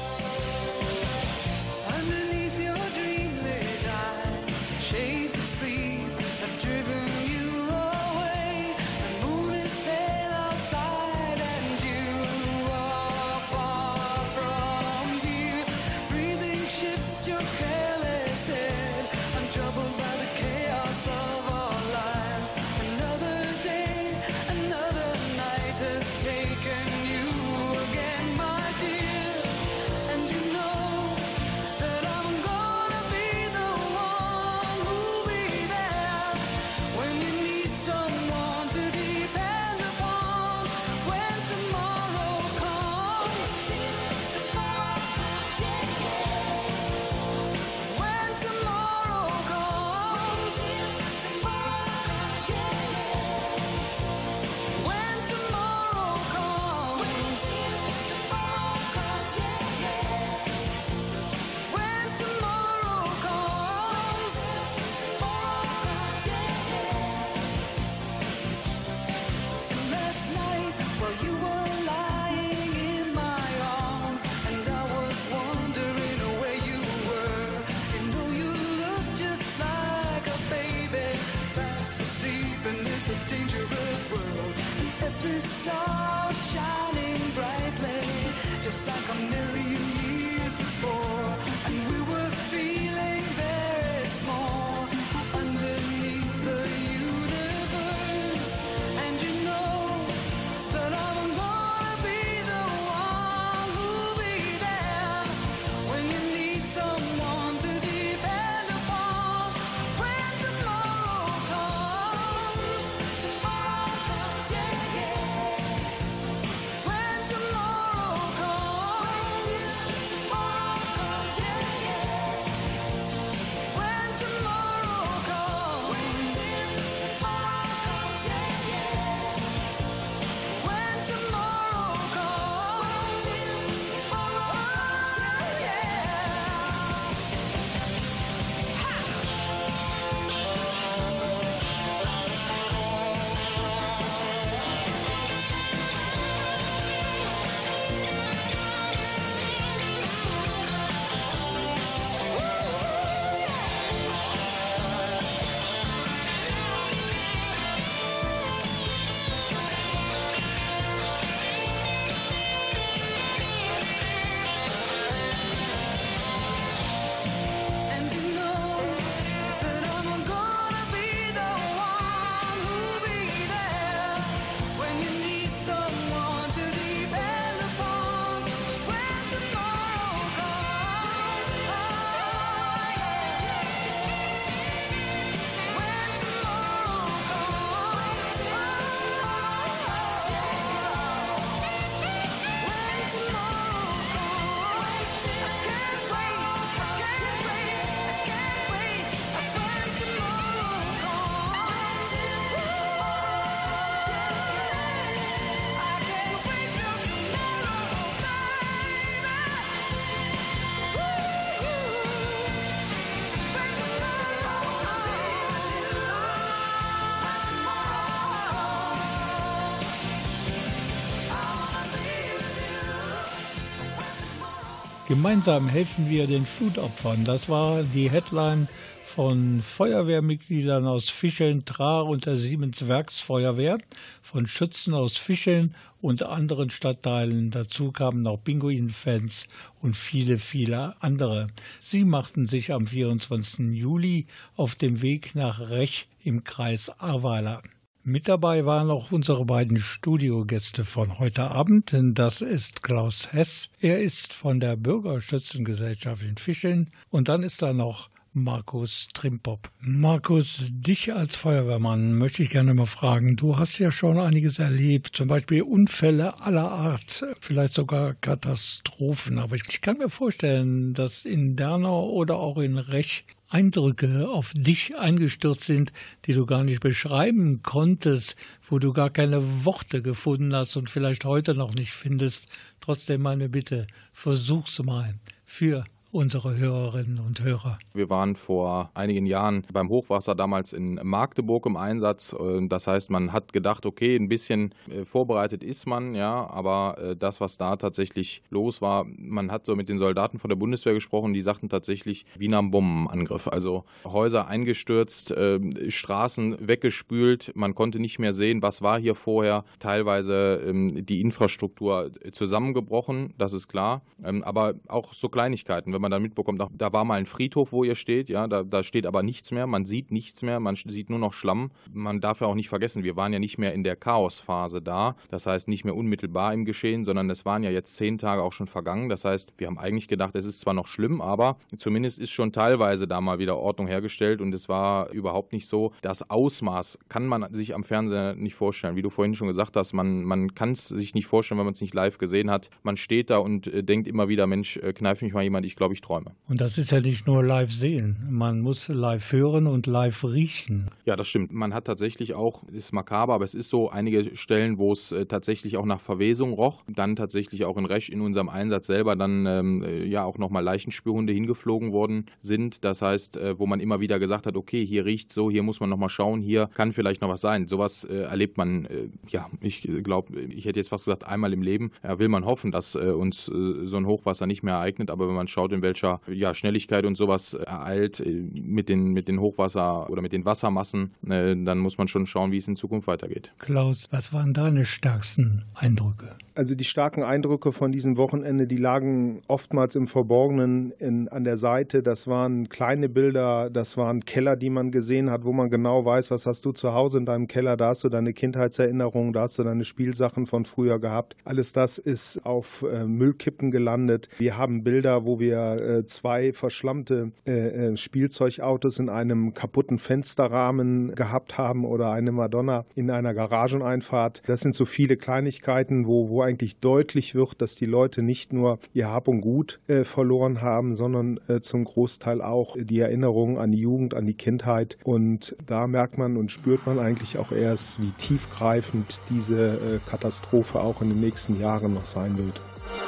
Gemeinsam 225.10 225.68
helfen 225.68 226.08
wir 226.08 226.28
den 226.28 226.46
Flutopfern. 226.46 227.24
Das 227.24 227.50
war 227.50 227.82
die 227.82 228.12
Headline 228.12 228.68
von 229.04 229.60
Feuerwehrmitgliedern 229.60 230.86
aus 230.86 231.10
Fischeln, 231.10 231.66
Traar 231.66 232.06
und 232.06 232.28
der 232.28 232.36
Siemens 232.36 232.88
Werksfeuerwehr, 232.88 233.80
von 234.22 234.46
Schützen 234.46 234.94
aus 234.94 235.18
Fischeln 235.18 235.74
und 236.00 236.22
anderen 236.22 236.70
Stadtteilen. 236.70 237.50
Dazu 237.50 237.92
kamen 237.92 238.22
noch 238.22 238.38
Pinguin-Fans 238.44 239.48
und 239.82 239.98
viele, 239.98 240.38
viele 240.38 240.94
andere. 241.02 241.48
Sie 241.80 242.06
machten 242.06 242.46
sich 242.46 242.72
am 242.72 242.86
24. 242.86 243.76
Juli 243.76 244.28
auf 244.56 244.76
dem 244.76 245.02
Weg 245.02 245.34
nach 245.34 245.60
Rech 245.60 246.08
im 246.24 246.44
Kreis 246.44 246.92
Ahrweiler. 247.00 247.64
Mit 248.04 248.30
dabei 248.30 248.66
waren 248.66 248.90
auch 248.92 249.12
unsere 249.12 249.46
beiden 249.46 249.78
Studiogäste 249.78 250.86
von 250.86 251.20
heute 251.20 251.52
Abend. 251.52 251.94
Das 252.14 252.42
ist 252.42 252.82
Klaus 252.82 253.34
Hess. 253.34 253.70
Er 253.82 254.02
ist 254.02 254.32
von 254.32 254.62
der 254.62 254.78
Bürgerschützengesellschaft 254.78 256.24
in 256.24 256.38
Fischeln. 256.38 256.92
Und 257.10 257.28
dann 257.28 257.44
ist 257.44 257.62
da 257.62 257.74
noch 257.74 258.10
Markus 258.32 259.10
Trimpop. 259.14 259.70
Markus, 259.82 260.70
dich 260.72 261.14
als 261.14 261.36
Feuerwehrmann 261.36 262.14
möchte 262.14 262.44
ich 262.44 262.52
gerne 262.52 262.74
mal 262.74 262.86
fragen. 262.86 263.36
Du 263.36 263.58
hast 263.58 263.78
ja 263.80 263.92
schon 263.92 264.18
einiges 264.18 264.60
erlebt, 264.60 265.10
zum 265.14 265.28
Beispiel 265.28 265.62
Unfälle 265.62 266.40
aller 266.42 266.72
Art, 266.72 267.26
vielleicht 267.42 267.74
sogar 267.74 268.14
Katastrophen. 268.14 269.40
Aber 269.40 269.56
ich 269.56 269.82
kann 269.82 269.98
mir 269.98 270.10
vorstellen, 270.10 270.94
dass 270.94 271.26
in 271.26 271.58
Dernau 271.58 272.10
oder 272.10 272.38
auch 272.38 272.60
in 272.60 272.78
Rech 272.78 273.26
Eindrücke 273.50 274.30
auf 274.30 274.54
dich 274.56 274.96
eingestürzt 274.98 275.64
sind, 275.64 275.92
die 276.26 276.34
du 276.34 276.46
gar 276.46 276.64
nicht 276.64 276.82
beschreiben 276.82 277.62
konntest, 277.64 278.36
wo 278.68 278.80
du 278.80 278.94
gar 278.94 279.10
keine 279.10 279.66
Worte 279.66 280.02
gefunden 280.02 280.56
hast 280.56 280.78
und 280.78 280.90
vielleicht 280.90 281.26
heute 281.26 281.56
noch 281.56 281.74
nicht 281.74 281.92
findest. 281.92 282.48
Trotzdem 282.80 283.22
meine 283.22 283.50
Bitte, 283.50 283.88
versuch's 284.14 284.80
mal 284.84 285.16
für 285.46 285.84
unsere 286.12 286.58
Hörerinnen 286.58 287.20
und 287.20 287.44
Hörer. 287.44 287.78
Wir 287.94 288.10
waren 288.10 288.36
vor 288.36 288.90
einigen 288.94 289.26
Jahren 289.26 289.64
beim 289.72 289.90
Hochwasser 289.90 290.34
damals 290.34 290.74
in 290.74 291.00
Magdeburg 291.04 291.66
im 291.66 291.78
Einsatz. 291.78 292.36
Das 292.68 292.88
heißt, 292.88 293.12
man 293.12 293.32
hat 293.32 293.54
gedacht, 293.54 293.86
okay, 293.86 294.16
ein 294.16 294.28
bisschen 294.28 294.74
äh, 294.90 295.06
vorbereitet 295.06 295.64
ist 295.64 295.86
man, 295.86 296.16
ja, 296.16 296.50
aber 296.50 296.98
äh, 297.00 297.16
das, 297.16 297.42
was 297.42 297.58
da 297.58 297.76
tatsächlich 297.76 298.42
los 298.50 298.82
war, 298.82 299.06
man 299.18 299.52
hat 299.52 299.66
so 299.66 299.76
mit 299.76 299.90
den 299.90 299.98
Soldaten 299.98 300.40
von 300.40 300.50
der 300.50 300.56
Bundeswehr 300.56 300.94
gesprochen, 300.94 301.34
die 301.34 301.42
sagten 301.42 301.70
tatsächlich 301.70 302.26
wie 302.38 302.48
nach 302.48 302.60
einem 302.60 302.72
Bombenangriff. 302.72 303.48
Also 303.48 303.84
Häuser 304.04 304.48
eingestürzt, 304.48 305.32
äh, 305.32 305.60
Straßen 305.90 306.68
weggespült, 306.68 307.52
man 307.56 307.76
konnte 307.76 308.00
nicht 308.00 308.20
mehr 308.20 308.34
sehen, 308.34 308.62
was 308.62 308.82
war 308.82 309.00
hier 309.00 309.16
vorher. 309.16 309.64
Teilweise 309.80 310.62
ähm, 310.66 311.06
die 311.06 311.22
Infrastruktur 311.22 312.12
zusammengebrochen, 312.32 313.34
das 313.38 313.54
ist 313.54 313.68
klar, 313.68 314.02
ähm, 314.24 314.44
aber 314.44 314.76
auch 314.88 315.14
so 315.14 315.30
Kleinigkeiten 315.30 315.94
wenn 316.00 316.04
man 316.04 316.12
dann 316.12 316.22
mitbekommt, 316.22 316.62
da 316.72 316.94
war 316.94 317.04
mal 317.04 317.16
ein 317.16 317.26
Friedhof, 317.26 317.74
wo 317.74 317.84
ihr 317.84 317.96
steht, 317.96 318.30
ja, 318.30 318.48
da, 318.48 318.64
da 318.64 318.84
steht 318.84 319.06
aber 319.06 319.22
nichts 319.22 319.52
mehr, 319.52 319.68
man 319.68 319.84
sieht 319.84 320.12
nichts 320.12 320.42
mehr, 320.44 320.62
man 320.62 320.76
sieht 320.76 321.10
nur 321.10 321.20
noch 321.20 321.34
Schlamm. 321.34 321.72
Man 321.92 322.22
darf 322.22 322.40
ja 322.40 322.48
auch 322.48 322.56
nicht 322.56 322.70
vergessen, 322.70 323.04
wir 323.04 323.18
waren 323.18 323.34
ja 323.34 323.40
nicht 323.40 323.58
mehr 323.58 323.74
in 323.74 323.84
der 323.84 323.98
Chaosphase 323.98 324.82
da, 324.82 325.18
das 325.30 325.46
heißt 325.46 325.68
nicht 325.68 325.84
mehr 325.84 325.98
unmittelbar 325.98 326.54
im 326.54 326.64
Geschehen, 326.64 327.04
sondern 327.04 327.30
es 327.30 327.44
waren 327.46 327.64
ja 327.64 327.70
jetzt 327.70 327.98
zehn 327.98 328.18
Tage 328.18 328.42
auch 328.42 328.54
schon 328.54 328.68
vergangen. 328.68 329.10
Das 329.10 329.26
heißt, 329.26 329.54
wir 329.58 329.68
haben 329.68 329.78
eigentlich 329.78 330.08
gedacht, 330.08 330.36
es 330.36 330.46
ist 330.46 330.62
zwar 330.62 330.74
noch 330.74 330.88
schlimm, 330.88 331.20
aber 331.20 331.58
zumindest 331.78 332.18
ist 332.18 332.32
schon 332.32 332.54
teilweise 332.54 333.06
da 333.06 333.20
mal 333.20 333.40
wieder 333.40 333.58
Ordnung 333.58 333.88
hergestellt 333.88 334.40
und 334.40 334.54
es 334.54 334.70
war 334.70 335.12
überhaupt 335.12 335.52
nicht 335.52 335.68
so. 335.68 335.92
Das 336.02 336.30
Ausmaß 336.30 336.98
kann 337.10 337.28
man 337.28 337.54
sich 337.54 337.76
am 337.76 337.84
Fernseher 337.84 338.36
nicht 338.36 338.56
vorstellen. 338.56 338.96
Wie 338.96 339.02
du 339.02 339.10
vorhin 339.10 339.36
schon 339.36 339.48
gesagt 339.48 339.76
hast, 339.76 339.92
man, 339.92 340.24
man 340.24 340.56
kann 340.56 340.72
es 340.72 340.88
sich 340.88 341.14
nicht 341.14 341.28
vorstellen, 341.28 341.60
wenn 341.60 341.66
man 341.66 341.74
es 341.74 341.82
nicht 341.82 341.94
live 341.94 342.18
gesehen 342.18 342.50
hat. 342.50 342.70
Man 342.84 342.96
steht 342.96 343.30
da 343.30 343.40
und 343.40 343.68
äh, 343.68 343.84
denkt 343.84 344.08
immer 344.08 344.30
wieder, 344.30 344.48
Mensch, 344.48 344.78
äh, 344.78 344.94
kneif 344.94 345.22
mich 345.22 345.34
mal 345.34 345.44
jemand, 345.44 345.66
ich 345.66 345.76
glaube, 345.76 345.89
glaube 345.90 345.94
ich, 345.96 346.02
träume. 346.02 346.36
Und 346.48 346.62
das 346.62 346.78
ist 346.78 346.92
ja 346.92 347.02
nicht 347.02 347.26
nur 347.26 347.44
live 347.44 347.72
sehen. 347.72 348.18
Man 348.30 348.62
muss 348.62 348.90
live 348.90 349.32
hören 349.32 349.66
und 349.66 349.88
live 349.88 350.24
riechen. 350.24 350.90
Ja, 351.06 351.16
das 351.16 351.28
stimmt. 351.28 351.52
Man 351.52 351.74
hat 351.74 351.86
tatsächlich 351.86 352.36
auch, 352.36 352.64
ist 352.70 352.94
makaber, 352.94 353.34
aber 353.34 353.44
es 353.44 353.56
ist 353.56 353.70
so 353.70 353.90
einige 353.90 354.36
Stellen, 354.36 354.78
wo 354.78 354.92
es 354.92 355.12
äh, 355.12 355.26
tatsächlich 355.26 355.78
auch 355.78 355.86
nach 355.86 356.00
Verwesung 356.00 356.54
roch. 356.54 356.84
Dann 356.88 357.16
tatsächlich 357.16 357.66
auch 357.66 357.78
in 357.78 357.86
Resch 357.86 358.10
in 358.10 358.22
unserem 358.22 358.50
Einsatz 358.50 358.86
selber 358.86 359.16
dann 359.16 359.46
ähm, 359.48 359.84
äh, 359.84 360.06
ja 360.06 360.24
auch 360.24 360.38
nochmal 360.38 360.64
Leichenspürhunde 360.64 361.34
hingeflogen 361.34 361.92
worden 361.92 362.26
sind. 362.40 362.84
Das 362.84 363.02
heißt, 363.02 363.38
äh, 363.38 363.58
wo 363.58 363.66
man 363.66 363.80
immer 363.80 364.00
wieder 364.00 364.20
gesagt 364.20 364.46
hat, 364.46 364.56
okay, 364.56 364.86
hier 364.86 365.06
riecht 365.06 365.32
so, 365.32 365.50
hier 365.50 365.64
muss 365.64 365.80
man 365.80 365.90
nochmal 365.90 366.10
schauen, 366.10 366.42
hier 366.42 366.70
kann 366.76 366.94
vielleicht 366.94 367.22
noch 367.22 367.30
was 367.30 367.42
sein. 367.42 367.68
Sowas 367.68 368.04
äh, 368.04 368.24
erlebt 368.24 368.58
man, 368.58 368.86
äh, 368.86 369.10
ja, 369.30 369.50
ich 369.62 369.82
glaube, 370.04 370.40
ich 370.40 370.66
hätte 370.66 370.80
jetzt 370.80 370.90
fast 370.90 371.06
gesagt, 371.06 371.26
einmal 371.26 371.52
im 371.54 371.64
Leben. 371.64 371.92
Ja, 372.04 372.20
will 372.20 372.30
man 372.30 372.46
hoffen, 372.46 372.72
dass 372.72 372.94
äh, 372.94 373.00
uns 373.00 373.46
so 373.46 373.98
ein 373.98 374.06
Hochwasser 374.06 374.46
nicht 374.46 374.62
mehr 374.62 374.76
ereignet, 374.76 375.10
aber 375.10 375.28
wenn 375.28 375.36
man 375.36 375.48
schaut, 375.48 375.72
in 375.80 375.84
welcher 375.84 376.22
ja, 376.28 376.54
Schnelligkeit 376.54 377.06
und 377.06 377.16
sowas 377.16 377.54
ereilt 377.54 378.20
äh, 378.20 378.30
mit 378.54 378.90
den, 378.90 379.12
mit 379.14 379.28
den 379.28 379.40
Hochwasser- 379.40 380.10
oder 380.10 380.22
mit 380.22 380.34
den 380.34 380.46
Wassermassen, 380.46 381.12
äh, 381.28 381.56
dann 381.56 381.80
muss 381.80 381.98
man 381.98 382.08
schon 382.08 382.26
schauen, 382.28 382.52
wie 382.52 382.58
es 382.58 382.68
in 382.68 382.76
Zukunft 382.76 383.08
weitergeht. 383.08 383.52
Klaus, 383.60 384.08
was 384.12 384.34
waren 384.34 384.54
deine 384.54 384.86
stärksten 384.86 385.64
Eindrücke? 385.74 386.38
Also 386.60 386.76
die 386.76 386.84
starken 386.84 387.24
Eindrücke 387.24 387.72
von 387.72 387.94
diesem 387.94 388.18
Wochenende, 388.18 388.68
die 388.68 388.76
lagen 388.76 389.40
oftmals 389.48 389.96
im 389.96 390.08
Verborgenen 390.08 390.92
in, 391.00 391.30
an 391.30 391.46
der 391.46 391.56
Seite. 391.56 392.04
Das 392.04 392.28
waren 392.28 392.68
kleine 392.68 393.08
Bilder, 393.08 393.70
das 393.70 393.96
waren 393.96 394.26
Keller, 394.26 394.58
die 394.58 394.70
man 394.70 394.92
gesehen 394.92 395.32
hat, 395.32 395.46
wo 395.46 395.54
man 395.54 395.70
genau 395.70 396.04
weiß, 396.04 396.32
was 396.32 396.46
hast 396.46 396.66
du 396.66 396.74
zu 396.74 396.94
Hause 396.94 397.20
in 397.20 397.26
deinem 397.26 397.48
Keller, 397.48 397.78
da 397.78 397.88
hast 397.88 398.04
du 398.04 398.10
deine 398.10 398.34
Kindheitserinnerungen, 398.34 399.32
da 399.32 399.44
hast 399.44 399.58
du 399.58 399.64
deine 399.64 399.86
Spielsachen 399.86 400.48
von 400.48 400.66
früher 400.66 401.00
gehabt. 401.00 401.38
Alles 401.46 401.72
das 401.72 401.98
ist 401.98 402.46
auf 402.46 402.84
äh, 402.84 403.06
Müllkippen 403.06 403.72
gelandet. 403.72 404.28
Wir 404.38 404.58
haben 404.58 404.84
Bilder, 404.84 405.24
wo 405.24 405.40
wir 405.40 405.60
äh, 405.78 406.06
zwei 406.08 406.52
verschlammte 406.52 407.32
äh, 407.48 407.52
äh, 407.92 407.96
Spielzeugautos 407.96 409.00
in 409.00 409.08
einem 409.08 409.54
kaputten 409.54 409.98
Fensterrahmen 409.98 411.16
gehabt 411.16 411.58
haben 411.58 411.86
oder 411.86 412.12
eine 412.12 412.34
Madonna 412.34 412.84
in 412.96 413.12
einer 413.12 413.34
Garageneinfahrt. 413.34 414.42
Das 414.46 414.60
sind 414.60 414.76
so 414.76 414.84
viele 414.84 415.16
Kleinigkeiten, 415.16 416.06
wo, 416.06 416.28
wo 416.28 416.49
eigentlich 416.50 416.78
deutlich 416.78 417.36
wird, 417.36 417.62
dass 417.62 417.76
die 417.76 417.86
Leute 417.86 418.24
nicht 418.24 418.52
nur 418.52 418.80
ihr 418.94 419.10
Hab 419.10 419.28
und 419.28 419.42
Gut 419.42 419.80
äh, 419.88 420.04
verloren 420.04 420.62
haben, 420.62 420.96
sondern 420.96 421.40
äh, 421.48 421.62
zum 421.62 421.84
Großteil 421.84 422.42
auch 422.42 422.76
die 422.80 423.00
Erinnerung 423.00 423.60
an 423.60 423.72
die 423.72 423.80
Jugend, 423.80 424.16
an 424.16 424.26
die 424.26 424.34
Kindheit. 424.34 424.98
Und 425.04 425.56
da 425.66 425.86
merkt 425.86 426.18
man 426.18 426.38
und 426.38 426.52
spürt 426.52 426.88
man 426.88 426.98
eigentlich 426.98 427.38
auch 427.38 427.52
erst, 427.52 428.02
wie 428.02 428.12
tiefgreifend 428.18 429.22
diese 429.30 429.76
äh, 429.76 430.10
Katastrophe 430.10 430.80
auch 430.80 431.02
in 431.02 431.10
den 431.10 431.22
nächsten 431.22 431.60
Jahren 431.60 431.94
noch 431.94 432.08
sein 432.08 432.36
wird. 432.38 432.60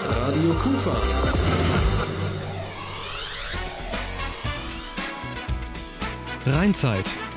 Radio 0.08 0.52
Kufa. 0.62 0.96
Rheinzeit. 6.46 7.31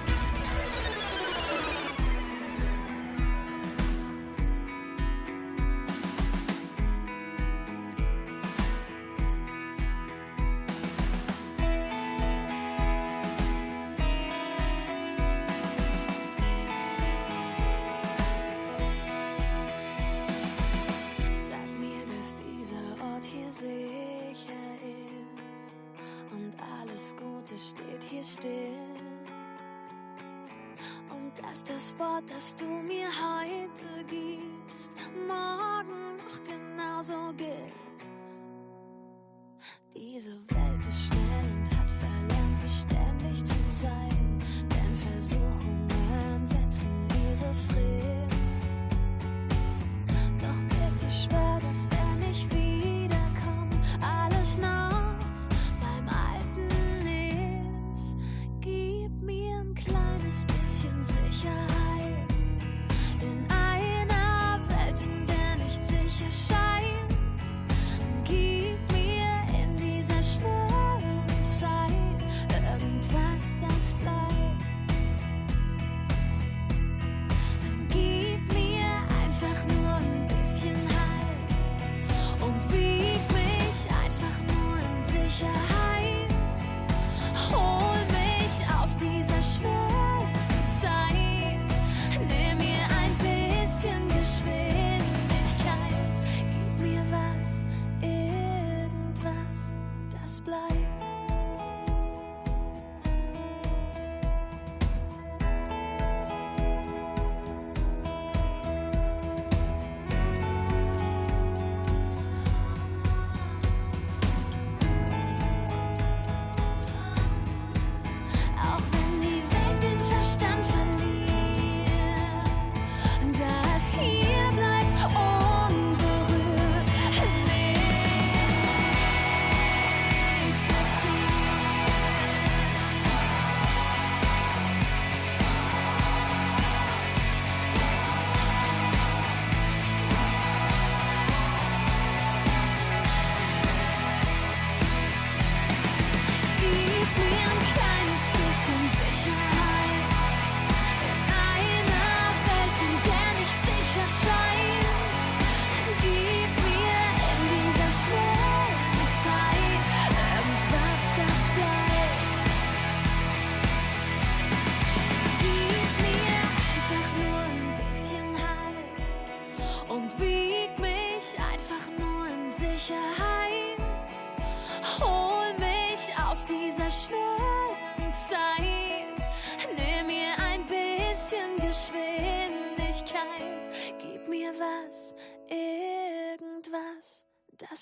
Das 32.27 32.31
Wort, 32.31 32.31
das 32.31 32.57
du 32.57 32.67
mir 32.67 33.09
heute 33.09 34.05
gibst, 34.09 34.91
morgen 35.27 36.17
noch 36.19 36.45
genauso 36.45 37.33
gilt. 37.37 38.09
Diese 39.95 40.33
Welt 40.33 40.87
ist 40.87 41.07
schnell 41.07 41.53
und 41.53 41.79
hat 41.79 41.91
verlernt, 41.91 42.63
beständig 42.63 43.45
zu 43.45 43.57
sein, 43.81 44.41
denn 44.63 44.97
Versuchungen 44.97 46.47
setzen 46.47 47.09
ihre 47.11 47.55
Frist. 47.55 48.79
Doch 50.41 50.61
bitte 50.69 51.11
schwör, 51.11 51.54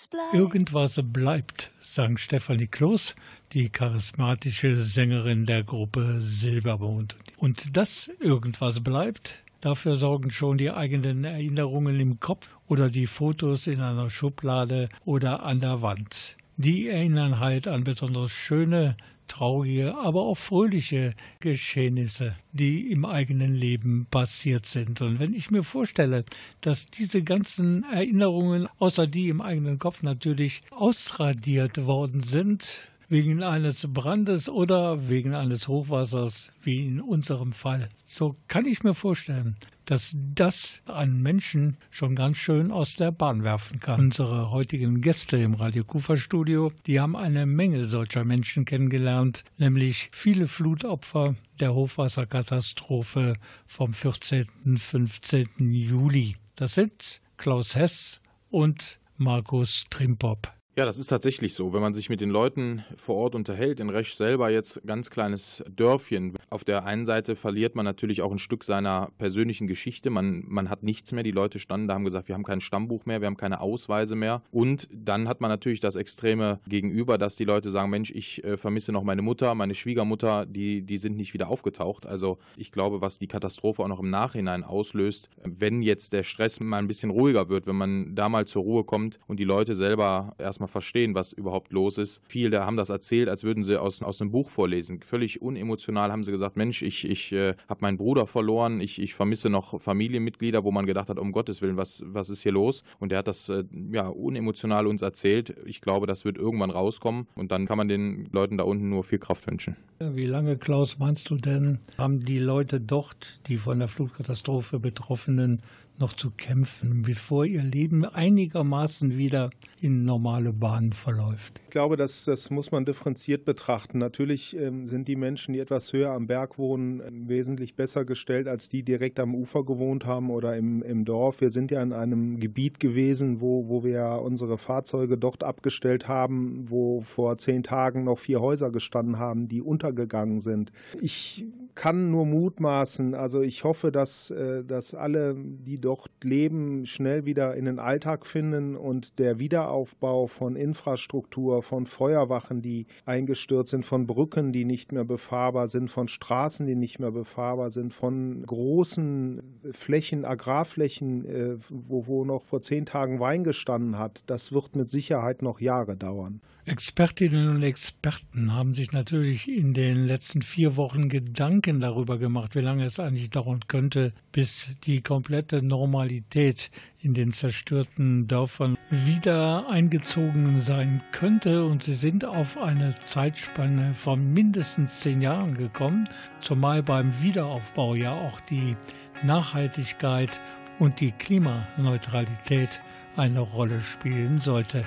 bleibt. 0.07 0.35
Irgendwas 0.35 1.01
bleibt, 1.03 1.71
sang 1.81 2.17
Stefanie 2.17 2.67
Kloß, 2.67 3.15
die 3.53 3.69
charismatische 3.69 4.77
Sängerin 4.77 5.47
der 5.47 5.63
Gruppe 5.63 6.21
Silbermond. 6.21 7.17
Und 7.37 7.77
das 7.77 8.11
Irgendwas 8.21 8.83
bleibt, 8.83 9.45
dafür 9.61 9.97
sorgen 9.97 10.31
schon 10.31 10.59
die 10.59 10.71
eigenen 10.71 11.25
Erinnerungen 11.25 11.99
im 12.01 12.21
Kopf 12.21 12.49
oder 12.67 12.89
die 12.89 13.07
Fotos 13.07 13.67
in 13.67 13.81
einer 13.81 14.11
Schublade 14.11 14.89
oder 15.05 15.43
an 15.43 15.61
der 15.61 15.83
Wand. 15.83 16.37
Die 16.57 16.89
erinnern 16.89 17.41
halt 17.41 17.67
an 17.67 17.85
besonders 17.85 18.31
schöne, 18.31 18.97
traurige, 19.33 19.97
aber 19.97 20.23
auch 20.23 20.37
fröhliche 20.37 21.15
Geschehnisse, 21.41 22.37
die 22.53 22.91
im 22.91 23.05
eigenen 23.05 23.55
Leben 23.55 24.07
passiert 24.11 24.67
sind. 24.67 25.01
Und 25.01 25.19
wenn 25.21 25.33
ich 25.33 25.51
mir 25.51 25.63
vorstelle, 25.63 26.25
dass 26.61 26.87
diese 26.87 27.23
ganzen 27.23 27.85
Erinnerungen, 27.85 28.69
außer 28.79 29.07
die 29.07 29.29
im 29.29 29.41
eigenen 29.41 29.79
Kopf 29.79 30.03
natürlich 30.03 30.63
ausradiert 30.71 31.87
worden 31.87 32.21
sind, 32.21 32.93
wegen 33.09 33.43
eines 33.43 33.87
Brandes 33.93 34.49
oder 34.49 35.09
wegen 35.09 35.35
eines 35.35 35.69
Hochwassers, 35.69 36.51
wie 36.63 36.87
in 36.87 37.01
unserem 37.01 37.53
Fall. 37.53 37.89
So 38.07 38.37
kann 38.49 38.65
ich 38.65 38.83
mir 38.85 38.95
vorstellen, 38.95 39.57
dass 39.87 40.17
das 40.17 40.83
einen 40.87 41.23
Menschen 41.23 41.77
schon 41.91 42.15
ganz 42.15 42.37
schön 42.37 42.71
aus 42.71 42.97
der 42.97 43.13
Bahn 43.13 43.45
werfen 43.45 43.81
kann. 43.81 44.01
Unsere 44.01 44.51
heutigen 44.51 45.01
Gäste 45.01 45.37
im 45.39 45.55
Radio 45.55 45.85
Kufa 45.85 46.17
Studio, 46.17 46.73
die 46.87 47.01
haben 47.01 47.17
eine 47.17 47.47
Menge 47.47 47.85
solcher 47.85 48.25
Menschen 48.25 48.65
kennengelernt, 48.65 49.45
nämlich 49.59 50.11
viele 50.13 50.47
Flutopfer 50.47 51.35
der 51.61 51.75
Hochwasserkatastrophe 51.75 53.35
vom 53.67 53.95
14. 53.95 54.47
15. 54.77 55.49
Juli. 55.73 56.37
Das 56.57 56.75
sind 56.75 57.21
Klaus 57.37 57.77
Hess 57.77 58.21
und 58.51 58.99
Markus 59.17 59.85
Trimpop. 59.91 60.62
Ja, 60.75 60.87
das 60.87 60.99
ist 60.99 61.09
tatsächlich 61.09 61.53
so. 61.53 61.75
Wenn 61.75 61.83
man 61.83 61.93
sich 61.93 62.09
mit 62.09 62.23
den 62.23 62.31
Leuten 62.31 62.83
vor 62.97 63.17
Ort 63.17 63.35
unterhält, 63.35 63.79
in 63.79 63.91
Resch 63.91 64.15
selber 64.15 64.49
jetzt 64.49 64.81
ganz 64.87 65.11
kleines 65.11 65.63
Dörfchen. 65.69 66.33
Auf 66.49 66.65
der 66.65 66.87
einen 66.87 67.05
Seite 67.05 67.37
verliert 67.37 67.75
man 67.75 67.85
natürlich 67.85 68.23
auch 68.23 68.33
ein 68.33 68.39
Stück 68.39 68.65
seiner 68.65 69.11
persönlichen 69.19 69.67
Geschichte. 69.67 70.09
Man, 70.09 70.45
man 70.49 70.71
hat 70.71 70.83
nichts 70.83 71.13
mehr. 71.13 71.25
Die 71.25 71.31
Leute 71.31 71.59
standen 71.59 71.89
da, 71.89 71.95
haben 71.95 72.07
gesagt, 72.07 72.29
wir 72.29 72.35
haben 72.35 72.43
kein 72.43 72.63
Stammbuch 72.63 73.05
mehr, 73.05 73.21
wir 73.21 73.27
haben 73.27 73.37
keine 73.37 73.61
Ausweise 73.61 74.17
mehr. 74.17 74.43
Und 74.51 74.89
dann 74.91 75.29
hat 75.29 75.43
man 75.43 75.51
natürlich 75.51 75.81
das 75.81 75.95
extreme 75.95 76.59
Gegenüber, 76.67 77.19
dass 77.19 77.37
die 77.37 77.45
Leute 77.45 77.71
sagen, 77.71 77.91
Mensch, 77.91 78.11
ich 78.11 78.43
äh, 78.43 78.57
vermisse 78.57 78.93
noch 78.93 79.03
meine 79.03 79.21
Mutter, 79.21 79.55
meine 79.55 79.75
Schwiegermutter, 79.75 80.47
die, 80.47 80.81
die 80.81 80.97
sind 80.97 81.19
nicht 81.19 81.35
wieder 81.35 81.49
aufgetaucht. 81.49 82.07
Also 82.07 82.39
ich 82.57 82.73
glaube, 82.73 83.03
was 83.03 83.19
die 83.19 83.29
Katastrophe 83.29 83.83
auch 83.83 83.89
noch 83.89 84.01
im 84.01 84.09
Nachhinein 84.09 84.65
auslöst, 84.65 85.29
wenn 85.45 85.83
jetzt 85.83 86.15
der 86.15 86.23
Stress 86.23 86.61
mal 86.61 86.79
ein 86.79 86.89
bisschen 86.89 87.11
ruhiger 87.11 87.51
wird, 87.51 87.67
wenn 87.67 87.77
man 87.77 88.15
da 88.15 88.31
mal 88.31 88.47
zur 88.47 88.63
Ruhe 88.63 88.85
kommt 88.85 89.19
und 89.27 89.39
die 89.39 89.45
Leute 89.45 89.75
selber 89.75 90.35
erstmal 90.39 90.62
verstehen, 90.69 91.15
was 91.15 91.33
überhaupt 91.33 91.73
los 91.73 91.99
ist. 91.99 92.21
Viele 92.27 92.65
haben 92.65 92.77
das 92.77 92.91
erzählt, 92.91 93.29
als 93.29 93.45
würden 93.45 93.65
sie 93.65 93.81
aus, 93.81 94.03
aus 94.03 94.21
einem 94.21 94.31
Buch 94.31 94.51
vorlesen. 94.51 95.01
Völlig 95.03 95.43
unemotional 95.43 96.13
haben 96.13 96.25
sie 96.25 96.33
gesagt, 96.33 96.57
Mensch, 96.57 96.83
ich, 96.83 97.09
ich 97.09 97.33
äh, 97.33 97.55
habe 97.69 97.81
meinen 97.81 97.97
Bruder 97.97 98.27
verloren, 98.27 98.81
ich, 98.81 99.01
ich 99.01 99.15
vermisse 99.15 99.51
noch 99.51 99.81
Familienmitglieder, 99.81 100.65
wo 100.65 100.71
man 100.71 100.87
gedacht 100.87 101.09
hat, 101.09 101.19
um 101.19 101.33
Gottes 101.33 101.63
Willen, 101.63 101.77
was, 101.77 102.03
was 102.07 102.31
ist 102.31 102.43
hier 102.43 102.53
los? 102.53 102.85
Und 103.01 103.11
der 103.13 103.19
hat 103.19 103.29
das 103.29 103.49
äh, 103.49 103.65
ja 103.91 104.09
unemotional 104.09 104.87
uns 104.87 105.03
erzählt. 105.03 105.55
Ich 105.65 105.81
glaube, 105.81 106.07
das 106.07 106.25
wird 106.25 106.37
irgendwann 106.37 106.71
rauskommen 106.71 107.27
und 107.35 107.53
dann 107.53 107.67
kann 107.67 107.79
man 107.79 107.89
den 107.89 108.29
Leuten 108.33 108.59
da 108.59 108.65
unten 108.65 108.89
nur 108.89 109.03
viel 109.05 109.19
Kraft 109.19 109.51
wünschen. 109.51 109.77
Wie 110.01 110.27
lange, 110.27 110.57
Klaus, 110.57 110.99
meinst 110.99 111.31
du 111.31 111.37
denn, 111.37 111.79
haben 111.97 112.25
die 112.25 112.39
Leute 112.39 112.81
dort, 112.81 113.41
die 113.47 113.57
von 113.57 113.79
der 113.79 113.89
Flutkatastrophe 113.89 114.81
Betroffenen, 114.81 115.63
noch 115.99 116.13
zu 116.13 116.31
kämpfen, 116.31 117.03
bevor 117.03 117.45
ihr 117.45 117.63
Leben 117.63 118.05
einigermaßen 118.05 119.17
wieder 119.17 119.51
in 119.81 120.05
normale 120.05 120.53
Bahnen 120.53 120.93
verläuft? 120.93 121.61
Ich 121.65 121.71
glaube, 121.71 121.97
das, 121.97 122.25
das 122.25 122.51
muss 122.51 122.71
man 122.71 122.85
differenziert 122.85 123.45
betrachten. 123.45 123.99
Natürlich 123.99 124.57
ähm, 124.57 124.87
sind 124.87 125.09
die 125.09 125.17
Menschen, 125.17 125.55
die 125.55 125.61
etwas 125.61 125.93
höher 125.93 126.11
am 126.13 126.27
Berg 126.27 126.59
wohnen, 126.59 127.03
ähm, 127.07 127.29
wesentlich 127.29 127.75
besser 127.75 128.05
gestellt 128.05 128.49
als 128.49 128.69
die 128.69 128.83
direkt 128.83 129.19
am 129.21 129.35
Ufer 129.35 129.65
gewohnt 129.65 130.07
haben 130.07 130.31
oder 130.31 130.57
im, 130.57 130.83
im 130.83 131.05
Dorf. 131.05 131.41
Wir 131.41 131.51
sind 131.51 131.71
ja 131.71 131.83
in 131.83 131.93
einem 131.93 132.39
Gebiet 132.39 132.81
gewesen, 132.81 133.41
wo, 133.41 133.69
wo 133.69 133.85
wir 133.85 134.21
unsere 134.23 134.59
Fahrzeuge 134.59 135.19
dort 135.19 135.45
abgestellt 135.45 136.09
haben, 136.09 136.71
wo 136.71 137.01
vor 137.01 137.39
zehn 137.39 137.63
Tagen 137.63 138.05
noch 138.05 138.19
vier 138.19 138.41
Häuser 138.41 138.71
gestanden 138.71 139.19
haben, 139.19 139.49
die 139.49 139.61
untergegangen 139.61 140.41
sind. 140.41 140.73
Ich 141.01 141.47
kann 141.75 142.11
nur 142.11 142.27
mutmaßen, 142.27 143.15
also 143.15 143.41
ich 143.41 143.65
hoffe, 143.65 143.93
dass, 143.93 144.31
äh, 144.31 144.65
dass 144.65 144.95
alle, 144.95 145.35
die 145.37 145.79
dort 145.83 146.11
leben, 146.23 146.87
schnell 146.87 147.27
wieder 147.27 147.55
in 147.55 147.67
den 147.67 147.79
Alltag 147.79 148.27
finden 148.27 148.77
und 148.77 149.19
der 149.19 149.39
Wiederaufbau 149.39 150.27
von 150.27 150.57
Infrastruktur, 150.57 151.63
von 151.63 151.87
Feuerwachen, 151.87 152.63
die 152.63 152.87
eingestürzt 153.05 153.71
sind, 153.73 153.85
von 153.85 154.07
Brücken, 154.07 154.53
die 154.53 154.65
nicht 154.65 154.93
mehr 154.93 155.05
befahrbar 155.05 155.69
sind, 155.69 155.89
von 155.89 156.09
Straßen, 156.09 156.67
die 156.67 156.75
nicht 156.75 156.99
mehr 156.99 157.11
befahrbar 157.11 157.71
sind, 157.71 157.93
von 157.93 158.43
großen 158.47 159.43
Flächen, 159.73 160.25
Agrarflächen, 160.25 161.27
äh, 161.27 161.57
wo, 161.69 162.07
wo 162.07 162.25
noch 162.25 162.45
vor 162.45 162.63
zehn 162.63 162.87
Tagen 162.87 163.21
Wein 163.21 163.45
gestanden 163.45 163.99
hat, 163.99 164.23
das 164.27 164.53
wird 164.53 164.77
mit 164.77 164.89
Sicherheit 164.89 165.43
noch 165.43 165.61
Jahre 165.61 165.97
dauern. 165.97 166.41
Expertinnen 166.65 167.57
und 167.57 167.63
Experten 167.65 168.55
haben 168.55 168.73
sich 168.73 168.93
natürlich 168.93 169.49
in 169.49 169.75
den 169.75 170.05
letzten 170.05 170.43
vier 170.43 170.77
Wochen 170.77 171.09
Gedanken 171.09 171.81
darüber 171.81 172.19
gemacht, 172.19 172.55
wie 172.55 172.61
lange 172.61 172.85
es 172.85 173.01
eigentlich 173.01 173.31
dauern 173.31 173.61
könnte, 173.67 174.13
bis 174.31 174.77
die 174.85 175.03
komplette 175.03 175.61
Normalität 175.73 176.71
in 176.99 177.15
den 177.15 177.33
zerstörten 177.33 178.27
Dörfern 178.27 178.77
wieder 178.91 179.71
eingezogen 179.71 180.59
sein 180.59 181.03
könnte. 181.13 181.65
Und 181.65 181.83
sie 181.83 181.95
sind 181.95 182.27
auf 182.27 182.59
eine 182.59 182.95
Zeitspanne 182.97 183.95
von 183.95 184.35
mindestens 184.35 185.01
zehn 185.01 185.23
Jahren 185.23 185.57
gekommen, 185.57 186.07
zumal 186.41 186.83
beim 186.83 187.11
Wiederaufbau 187.23 187.95
ja 187.95 188.13
auch 188.13 188.39
die 188.41 188.77
Nachhaltigkeit 189.23 190.43
und 190.79 191.01
die 191.01 191.13
Klimaneutralität 191.13 192.83
eine 193.17 193.41
Rolle 193.41 193.81
spielen 193.81 194.39
sollte. 194.39 194.85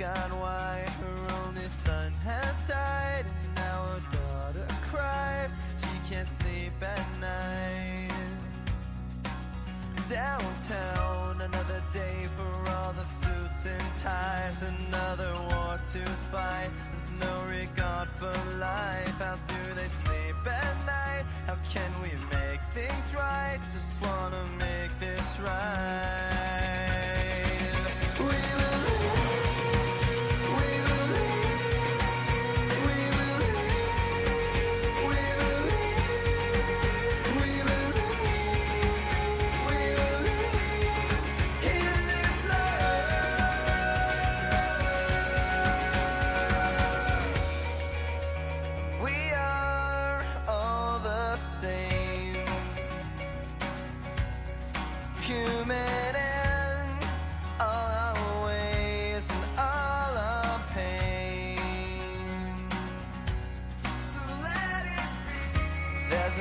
God 0.00 0.40
why 0.40 0.78
her 0.78 0.90
son 1.00 1.79
has 2.24 2.54
died, 2.68 3.24
and 3.44 3.54
now 3.56 3.84
her 3.92 4.00
daughter 4.16 4.66
cries. 4.82 5.50
She 5.78 6.14
can't 6.14 6.28
sleep 6.40 6.72
at 6.82 7.06
night. 7.20 8.10
Downtown, 10.08 11.40
another 11.40 11.82
day 11.92 12.26
for 12.36 12.70
all 12.72 12.92
the 12.92 13.04
suits 13.04 13.64
and 13.66 14.02
ties, 14.02 14.62
another 14.62 15.32
war 15.50 15.78
to 15.92 16.04
fight. 16.32 16.70
There's 16.90 17.10
no 17.20 17.44
regard 17.46 18.08
for 18.18 18.34
life. 18.58 19.16
How 19.18 19.36
do 19.36 19.74
they 19.74 19.88
sleep 20.02 20.36
at 20.46 20.76
night? 20.86 21.24
How 21.46 21.56
can 21.72 21.90
we 22.02 22.10
make 22.36 22.60
things 22.74 23.14
right? 23.14 23.60
Just 23.72 24.02
wanna 24.02 24.44
make 24.58 24.90
this 24.98 25.38
right. 25.40 26.79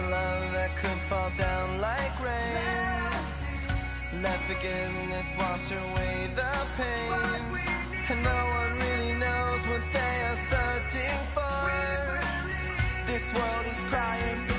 love 0.10 0.52
that 0.54 0.72
could 0.78 1.00
fall 1.10 1.32
down 1.38 1.82
like 1.82 2.16
rain. 2.24 2.56
Let 4.24 4.40
forgiveness 4.50 5.26
wash 5.38 5.72
away 5.72 6.30
the 6.36 6.52
pain. 6.78 7.12
And 8.10 8.24
no 8.24 8.40
one 8.60 8.72
really 8.80 9.14
knows 9.14 9.62
what 9.72 9.86
they 9.94 10.16
are 10.30 10.40
searching 10.52 11.20
for. 11.36 11.60
This 13.08 13.26
world 13.34 13.66
is 13.66 13.80
crying. 13.90 14.59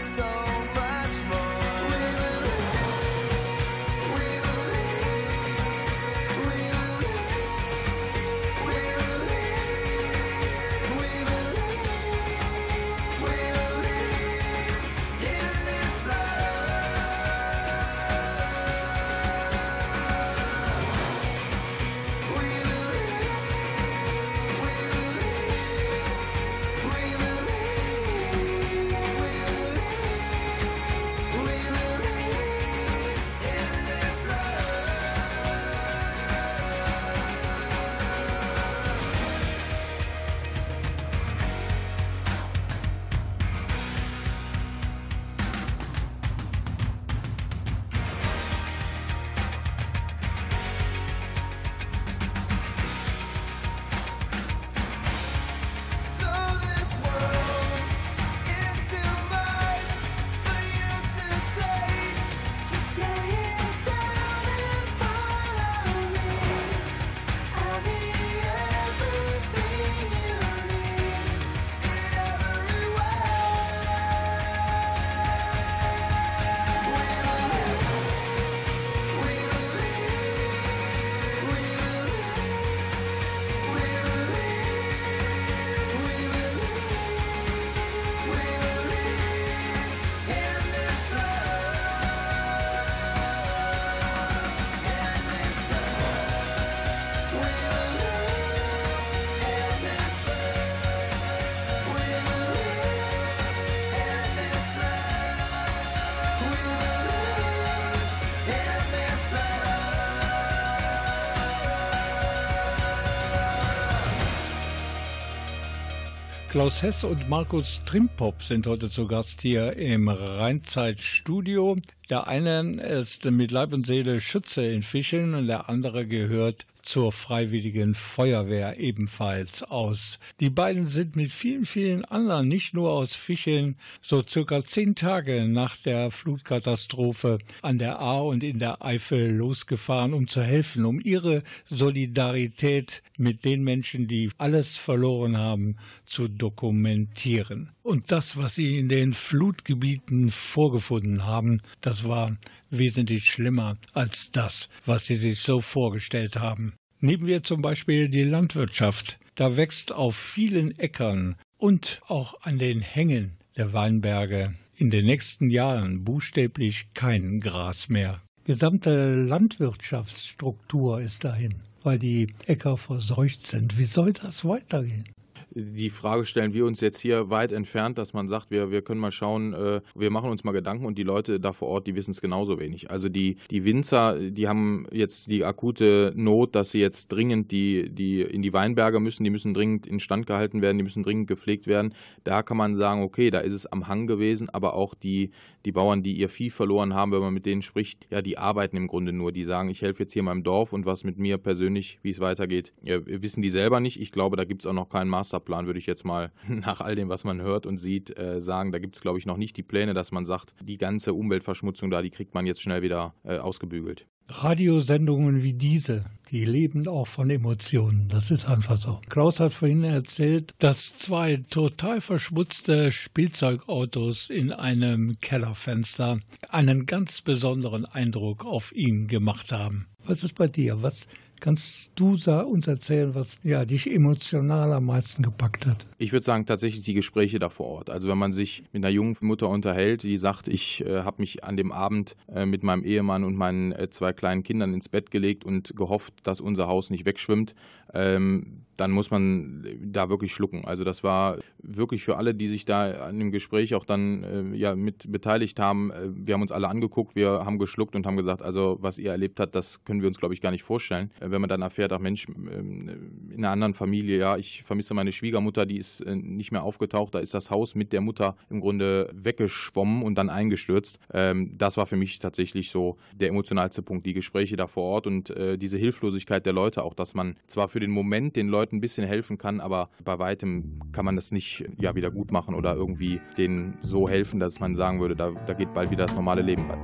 Klaus 116.61 116.83
Hess 116.83 117.05
und 117.05 117.27
Markus 117.27 117.81
Trimpop 117.87 118.43
sind 118.43 118.67
heute 118.67 118.91
zu 118.91 119.07
Gast 119.07 119.41
hier 119.41 119.79
im 119.79 120.09
Rheinzeit-Studio. 120.09 121.79
Der 122.11 122.29
eine 122.29 122.83
ist 122.83 123.25
mit 123.25 123.51
Leib 123.51 123.73
und 123.73 123.87
Seele 123.87 124.21
Schütze 124.21 124.67
in 124.67 124.83
Fischen 124.83 125.35
und 125.35 125.47
der 125.47 125.71
andere 125.71 126.07
gehört 126.07 126.67
zur 126.91 127.13
Freiwilligen 127.13 127.95
Feuerwehr 127.95 128.81
ebenfalls 128.81 129.63
aus. 129.63 130.19
Die 130.41 130.51
beiden 130.51 130.89
sind 130.89 131.15
mit 131.15 131.31
vielen, 131.31 131.65
vielen 131.65 132.05
anderen, 132.05 132.49
nicht 132.49 132.75
nur 132.75 132.91
aus 132.91 133.15
Fischeln, 133.15 133.77
so 134.01 134.25
circa 134.27 134.65
zehn 134.65 134.97
Tage 134.97 135.47
nach 135.47 135.77
der 135.77 136.11
Flutkatastrophe 136.11 137.39
an 137.63 137.79
der 137.79 138.01
Ahr 138.01 138.25
und 138.25 138.43
in 138.43 138.59
der 138.59 138.85
Eifel 138.85 139.37
losgefahren, 139.37 140.13
um 140.13 140.27
zu 140.27 140.43
helfen, 140.43 140.85
um 140.85 141.01
ihre 141.01 141.45
Solidarität 141.67 143.05
mit 143.17 143.45
den 143.45 143.63
Menschen, 143.63 144.09
die 144.09 144.33
alles 144.39 144.77
verloren 144.77 145.37
haben, 145.37 145.77
zu 146.07 146.27
dokumentieren. 146.27 147.71
Und 147.85 148.11
das, 148.11 148.37
was 148.37 148.57
sie 148.57 148.79
in 148.79 148.89
den 148.89 149.13
Flutgebieten 149.13 150.31
vorgefunden 150.31 151.25
haben, 151.25 151.63
das 151.83 152.03
war 152.03 152.37
wesentlich 152.71 153.27
schlimmer 153.27 153.77
als 153.93 154.33
das, 154.33 154.69
was 154.87 155.07
sie 155.07 155.17
sich 155.17 155.39
so 155.39 155.61
vorgestellt 155.61 156.37
haben. 156.37 156.73
Nehmen 157.03 157.27
wir 157.27 157.43
zum 157.43 157.63
Beispiel 157.63 158.11
die 158.11 158.25
Landwirtschaft. 158.25 159.19
Da 159.35 159.57
wächst 159.57 159.93
auf 159.93 160.17
vielen 160.17 160.79
Äckern 160.79 161.37
und 161.57 162.03
auch 162.07 162.43
an 162.43 162.59
den 162.59 162.83
Hängen 162.83 163.39
der 163.57 163.73
Weinberge 163.73 164.55
in 164.75 164.91
den 164.91 165.07
nächsten 165.07 165.49
Jahren 165.49 166.05
buchstäblich 166.05 166.89
kein 166.93 167.41
Gras 167.41 167.89
mehr. 167.89 168.21
Gesamte 168.45 169.15
Landwirtschaftsstruktur 169.15 171.01
ist 171.01 171.25
dahin, 171.25 171.63
weil 171.83 171.99
die 171.99 172.35
Äcker 172.47 172.77
verseucht 172.77 173.47
sind. 173.47 173.79
Wie 173.79 173.85
soll 173.85 174.13
das 174.13 174.45
weitergehen? 174.45 175.09
Die 175.53 175.91
Frage 175.91 176.25
stellen 176.25 176.53
wir 176.53 176.65
uns 176.65 176.81
jetzt 176.81 177.01
hier 177.01 177.31
weit 177.31 177.53
entfernt, 177.53 177.99
dass 177.99 178.13
man 178.13 178.29
sagt, 178.29 178.51
wir, 178.51 178.71
wir 178.71 178.83
können 178.83 179.01
mal 179.01 179.11
schauen, 179.11 179.53
äh, 179.53 179.81
wir 179.95 180.11
machen 180.11 180.31
uns 180.31 180.45
mal 180.45 180.53
Gedanken 180.53 180.87
und 180.87 180.97
die 180.97 181.03
Leute 181.03 181.41
da 181.41 181.53
vor 181.53 181.69
Ort, 181.69 181.87
die 181.87 181.95
wissen 181.95 182.13
es 182.13 182.21
genauso 182.21 182.59
wenig. 182.59 182.91
Also 182.91 183.09
die, 183.09 183.37
die 183.51 183.65
Winzer, 183.65 184.19
die 184.19 184.49
haben 184.49 184.87
jetzt 184.93 185.31
die 185.31 185.45
akute 185.45 186.13
Not, 186.15 186.55
dass 186.55 186.71
sie 186.71 186.81
jetzt 186.81 187.09
dringend 187.09 187.51
die, 187.51 187.91
die 187.91 188.23
in 188.23 188.43
die 188.43 188.53
Weinberge 188.53 189.01
müssen, 189.01 189.25
die 189.25 189.31
müssen 189.31 189.55
dringend 189.55 189.87
instand 189.87 190.27
gehalten 190.27 190.63
werden, 190.63 190.79
die 190.79 190.85
müssen 190.85 191.03
dringend 191.03 191.27
gepflegt 191.27 191.67
werden. 191.67 191.95
Da 192.25 192.43
kann 192.43 192.57
man 192.57 192.77
sagen, 192.77 193.03
okay, 193.03 193.31
da 193.31 193.41
ist 193.41 193.53
es 193.53 193.67
am 193.67 193.89
Hang 193.89 194.07
gewesen, 194.07 194.49
aber 194.51 194.75
auch 194.75 194.95
die, 194.95 195.31
die 195.65 195.73
Bauern, 195.73 196.03
die 196.03 196.15
ihr 196.15 196.29
Vieh 196.29 196.51
verloren 196.51 196.95
haben, 196.95 197.13
wenn 197.13 197.21
man 197.21 197.35
mit 197.35 197.47
denen 197.47 197.63
spricht, 197.63 198.07
ja, 198.11 198.23
die 198.23 198.39
arbeiten 198.39 198.77
im 198.77 198.87
Grunde 198.87 199.13
nur. 199.13 199.33
Die 199.33 199.45
sagen, 199.45 199.69
ich 199.69 199.83
helfe 199.83 200.05
jetzt 200.05 200.13
hier 200.13 200.23
meinem 200.23 200.43
Dorf 200.43 200.73
und 200.73 200.87
was 200.87 201.05
mit 201.05 201.19
mir 201.19 201.39
persönlich, 201.39 201.99
wie 202.03 202.11
es 202.11 202.21
weitergeht, 202.21 202.73
ja, 202.83 202.99
wissen 203.05 203.43
die 203.43 203.51
selber 203.51 203.81
nicht. 203.81 204.01
Ich 204.01 204.13
glaube, 204.13 204.37
da 204.37 204.45
gibt 204.45 204.63
es 204.63 204.67
auch 204.67 204.73
noch 204.73 204.89
keinen 204.89 205.11
Masterplan, 205.41 205.67
würde 205.67 205.79
ich 205.79 205.87
jetzt 205.87 206.05
mal 206.05 206.31
nach 206.49 206.81
all 206.81 206.95
dem, 206.95 207.09
was 207.09 207.25
man 207.25 207.41
hört 207.41 207.67
und 207.67 207.79
sieht, 207.79 208.17
äh, 208.19 208.41
sagen. 208.41 208.73
Da 208.73 208.79
gibt 208.79 208.97
es, 208.97 209.03
glaube 209.03 209.19
ich, 209.19 209.27
noch 209.27 209.37
nicht 209.37 209.57
die 209.57 209.63
Pläne, 209.63 209.95
dass 209.95 210.13
man 210.13 210.25
sagt, 210.25 210.55
die 210.63 210.79
ganze 210.79 211.15
Umweltverschmutzung 211.15 211.91
da, 211.91 212.03
die 212.03 212.11
kriegt 212.11 212.35
man 212.35 212.47
jetzt 212.47 212.63
schnell 212.63 212.83
wieder 212.83 213.15
äh, 213.25 213.39
ausgebügelt. 213.39 214.07
Radiosendungen 214.29 215.43
wie 215.43 215.55
diese, 215.55 216.05
die 216.31 216.45
leben 216.45 216.87
auch 216.87 217.09
von 217.09 217.31
Emotionen. 217.31 218.07
Das 218.09 218.31
ist 218.31 218.49
einfach 218.49 218.77
so. 218.77 219.01
Klaus 219.09 219.41
hat 219.41 219.53
vorhin 219.53 219.83
erzählt, 219.83 220.55
dass 220.61 220.97
zwei 220.97 221.43
total 221.51 222.01
verschmutzte 222.01 222.93
Spielzeugautos 222.93 224.31
in 224.31 224.53
einem 224.53 225.15
Kellerfenster 225.21 226.21
einen 226.49 226.87
ganz 226.87 227.23
besonderen 227.23 227.87
Eindruck 227.87 228.45
auf 228.45 228.73
ihn 228.73 229.09
gemacht 229.09 229.51
haben. 229.51 229.87
Was 230.07 230.23
ist 230.23 230.37
bei 230.37 230.47
dir? 230.47 230.81
Was 230.81 231.09
Kannst 231.41 231.93
du 231.97 232.11
uns 232.11 232.67
erzählen, 232.67 233.15
was 233.15 233.41
ja, 233.43 233.65
dich 233.65 233.91
emotional 233.91 234.73
am 234.73 234.87
meisten 234.87 235.23
gepackt 235.23 235.67
hat? 235.67 235.87
Ich 235.99 236.13
würde 236.13 236.25
sagen, 236.25 236.47
tatsächlich 236.47 236.85
die 236.85 236.95
Gespräche 236.95 237.39
da 237.39 237.49
vor 237.49 237.67
Ort. 237.67 237.91
Also 237.91 238.09
wenn 238.09 238.19
man 238.19 238.33
sich 238.33 238.63
mit 238.73 238.85
einer 238.85 238.93
jungen 238.93 239.17
Mutter 239.21 239.49
unterhält, 239.49 240.03
die 240.03 240.19
sagt, 240.19 240.49
ich 240.49 240.85
äh, 240.85 241.03
habe 241.03 241.23
mich 241.23 241.43
an 241.43 241.57
dem 241.57 241.73
Abend 241.73 242.17
äh, 242.33 242.47
mit 242.47 242.63
meinem 242.63 242.85
Ehemann 242.85 243.25
und 243.25 243.37
meinen 243.37 243.73
äh, 243.73 243.89
zwei 243.91 244.13
kleinen 244.13 244.43
Kindern 244.43 244.75
ins 244.75 244.89
Bett 244.89 245.11
gelegt 245.11 245.45
und 245.45 245.75
gehofft, 245.77 246.15
dass 246.23 246.41
unser 246.41 246.69
Haus 246.69 246.91
nicht 246.91 247.07
wegschwimmt, 247.07 247.55
ähm, 247.95 248.65
dann 248.77 248.93
muss 248.93 249.11
man 249.11 249.67
da 249.83 250.09
wirklich 250.09 250.33
schlucken. 250.33 250.65
Also 250.65 250.85
das 250.85 251.05
war 251.05 251.39
wirklich 251.63 252.03
für 252.03 252.17
alle, 252.17 252.35
die 252.35 252.49
sich 252.49 252.65
da 252.65 253.03
an 253.03 253.19
dem 253.19 253.31
Gespräch 253.31 253.75
auch 253.75 253.85
dann 253.85 254.23
äh, 254.25 254.57
ja 254.57 254.75
mit 254.75 255.13
beteiligt 255.13 255.61
haben. 255.61 255.91
Äh, 255.91 256.09
wir 256.15 256.35
haben 256.35 256.43
uns 256.43 256.53
alle 256.53 256.69
angeguckt, 256.69 257.15
wir 257.15 257.45
haben 257.45 257.59
geschluckt 257.59 257.95
und 257.95 258.07
haben 258.07 258.17
gesagt, 258.17 258.41
also 258.43 258.79
was 258.81 258.99
ihr 258.99 259.11
erlebt 259.11 259.39
habt, 259.39 259.55
das 259.55 259.85
können 259.85 260.01
wir 260.01 260.09
uns 260.09 260.19
glaube 260.19 260.35
ich 260.35 260.41
gar 260.41 260.51
nicht 260.51 260.63
vorstellen. 260.63 261.11
Wenn 261.31 261.41
man 261.41 261.49
dann 261.49 261.63
erfährt, 261.63 261.93
ach 261.93 261.99
Mensch, 261.99 262.27
ähm, 262.29 263.31
in 263.31 263.45
einer 263.45 263.51
anderen 263.51 263.75
Familie, 263.75 264.19
ja, 264.19 264.37
ich 264.37 264.63
vermisse 264.63 264.95
meine 264.95 265.13
Schwiegermutter, 265.13 265.67
die 265.67 265.79
ist 265.79 266.01
äh, 266.01 266.17
nicht 266.17 266.53
mehr 266.53 266.63
aufgetaucht, 266.63 267.15
da 267.15 267.19
ist 267.19 267.35
das 267.35 267.51
Haus 267.51 267.75
mit 267.75 267.93
der 267.93 268.01
Mutter 268.01 268.37
im 268.49 268.61
Grunde 268.61 269.11
weggeschwommen 269.15 270.03
und 270.03 270.17
dann 270.17 270.29
eingestürzt. 270.29 270.99
Ähm, 271.13 271.57
das 271.57 271.77
war 271.77 271.87
für 271.87 271.97
mich 271.97 272.19
tatsächlich 272.19 272.71
so 272.71 272.97
der 273.15 273.29
emotionalste 273.29 273.83
Punkt, 273.83 274.07
die 274.07 274.15
Gespräche 274.15 274.57
da 274.57 274.67
vor 274.67 274.85
Ort 274.85 275.07
und 275.07 275.31
äh, 275.31 275.57
diese 275.59 275.79
Hilflosigkeit 275.79 276.45
der 276.47 276.53
Leute 276.53 276.83
auch, 276.83 276.95
dass 276.95 277.15
man 277.15 277.37
zwar 277.47 277.69
für 277.69 277.81
den 277.81 277.91
Moment 277.91 278.37
den 278.37 278.49
Leuten 278.49 278.77
ein 278.77 278.81
bisschen 278.81 279.07
helfen 279.07 279.39
kann, 279.39 279.61
aber 279.61 279.91
bei 280.05 280.19
weitem 280.19 280.81
kann 280.93 281.05
man 281.05 281.17
das 281.17 281.33
nicht 281.33 281.65
ja, 281.79 281.95
wieder 281.95 282.11
gut 282.11 282.33
machen 282.33 282.55
oder 282.55 282.75
irgendwie 282.75 283.21
denen 283.37 283.79
so 283.83 284.09
helfen, 284.09 284.41
dass 284.41 284.61
man 284.61 284.75
sagen 284.75 285.01
würde, 285.01 285.17
da, 285.17 285.31
da 285.47 285.55
geht 285.55 285.73
bald 285.75 285.91
wieder 285.91 286.07
das 286.07 286.15
normale 286.15 286.43
Leben 286.43 286.69
weiter. 286.69 286.81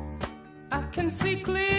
I 0.72 0.82
can 0.92 1.08
see 1.08 1.36
clearly 1.36 1.75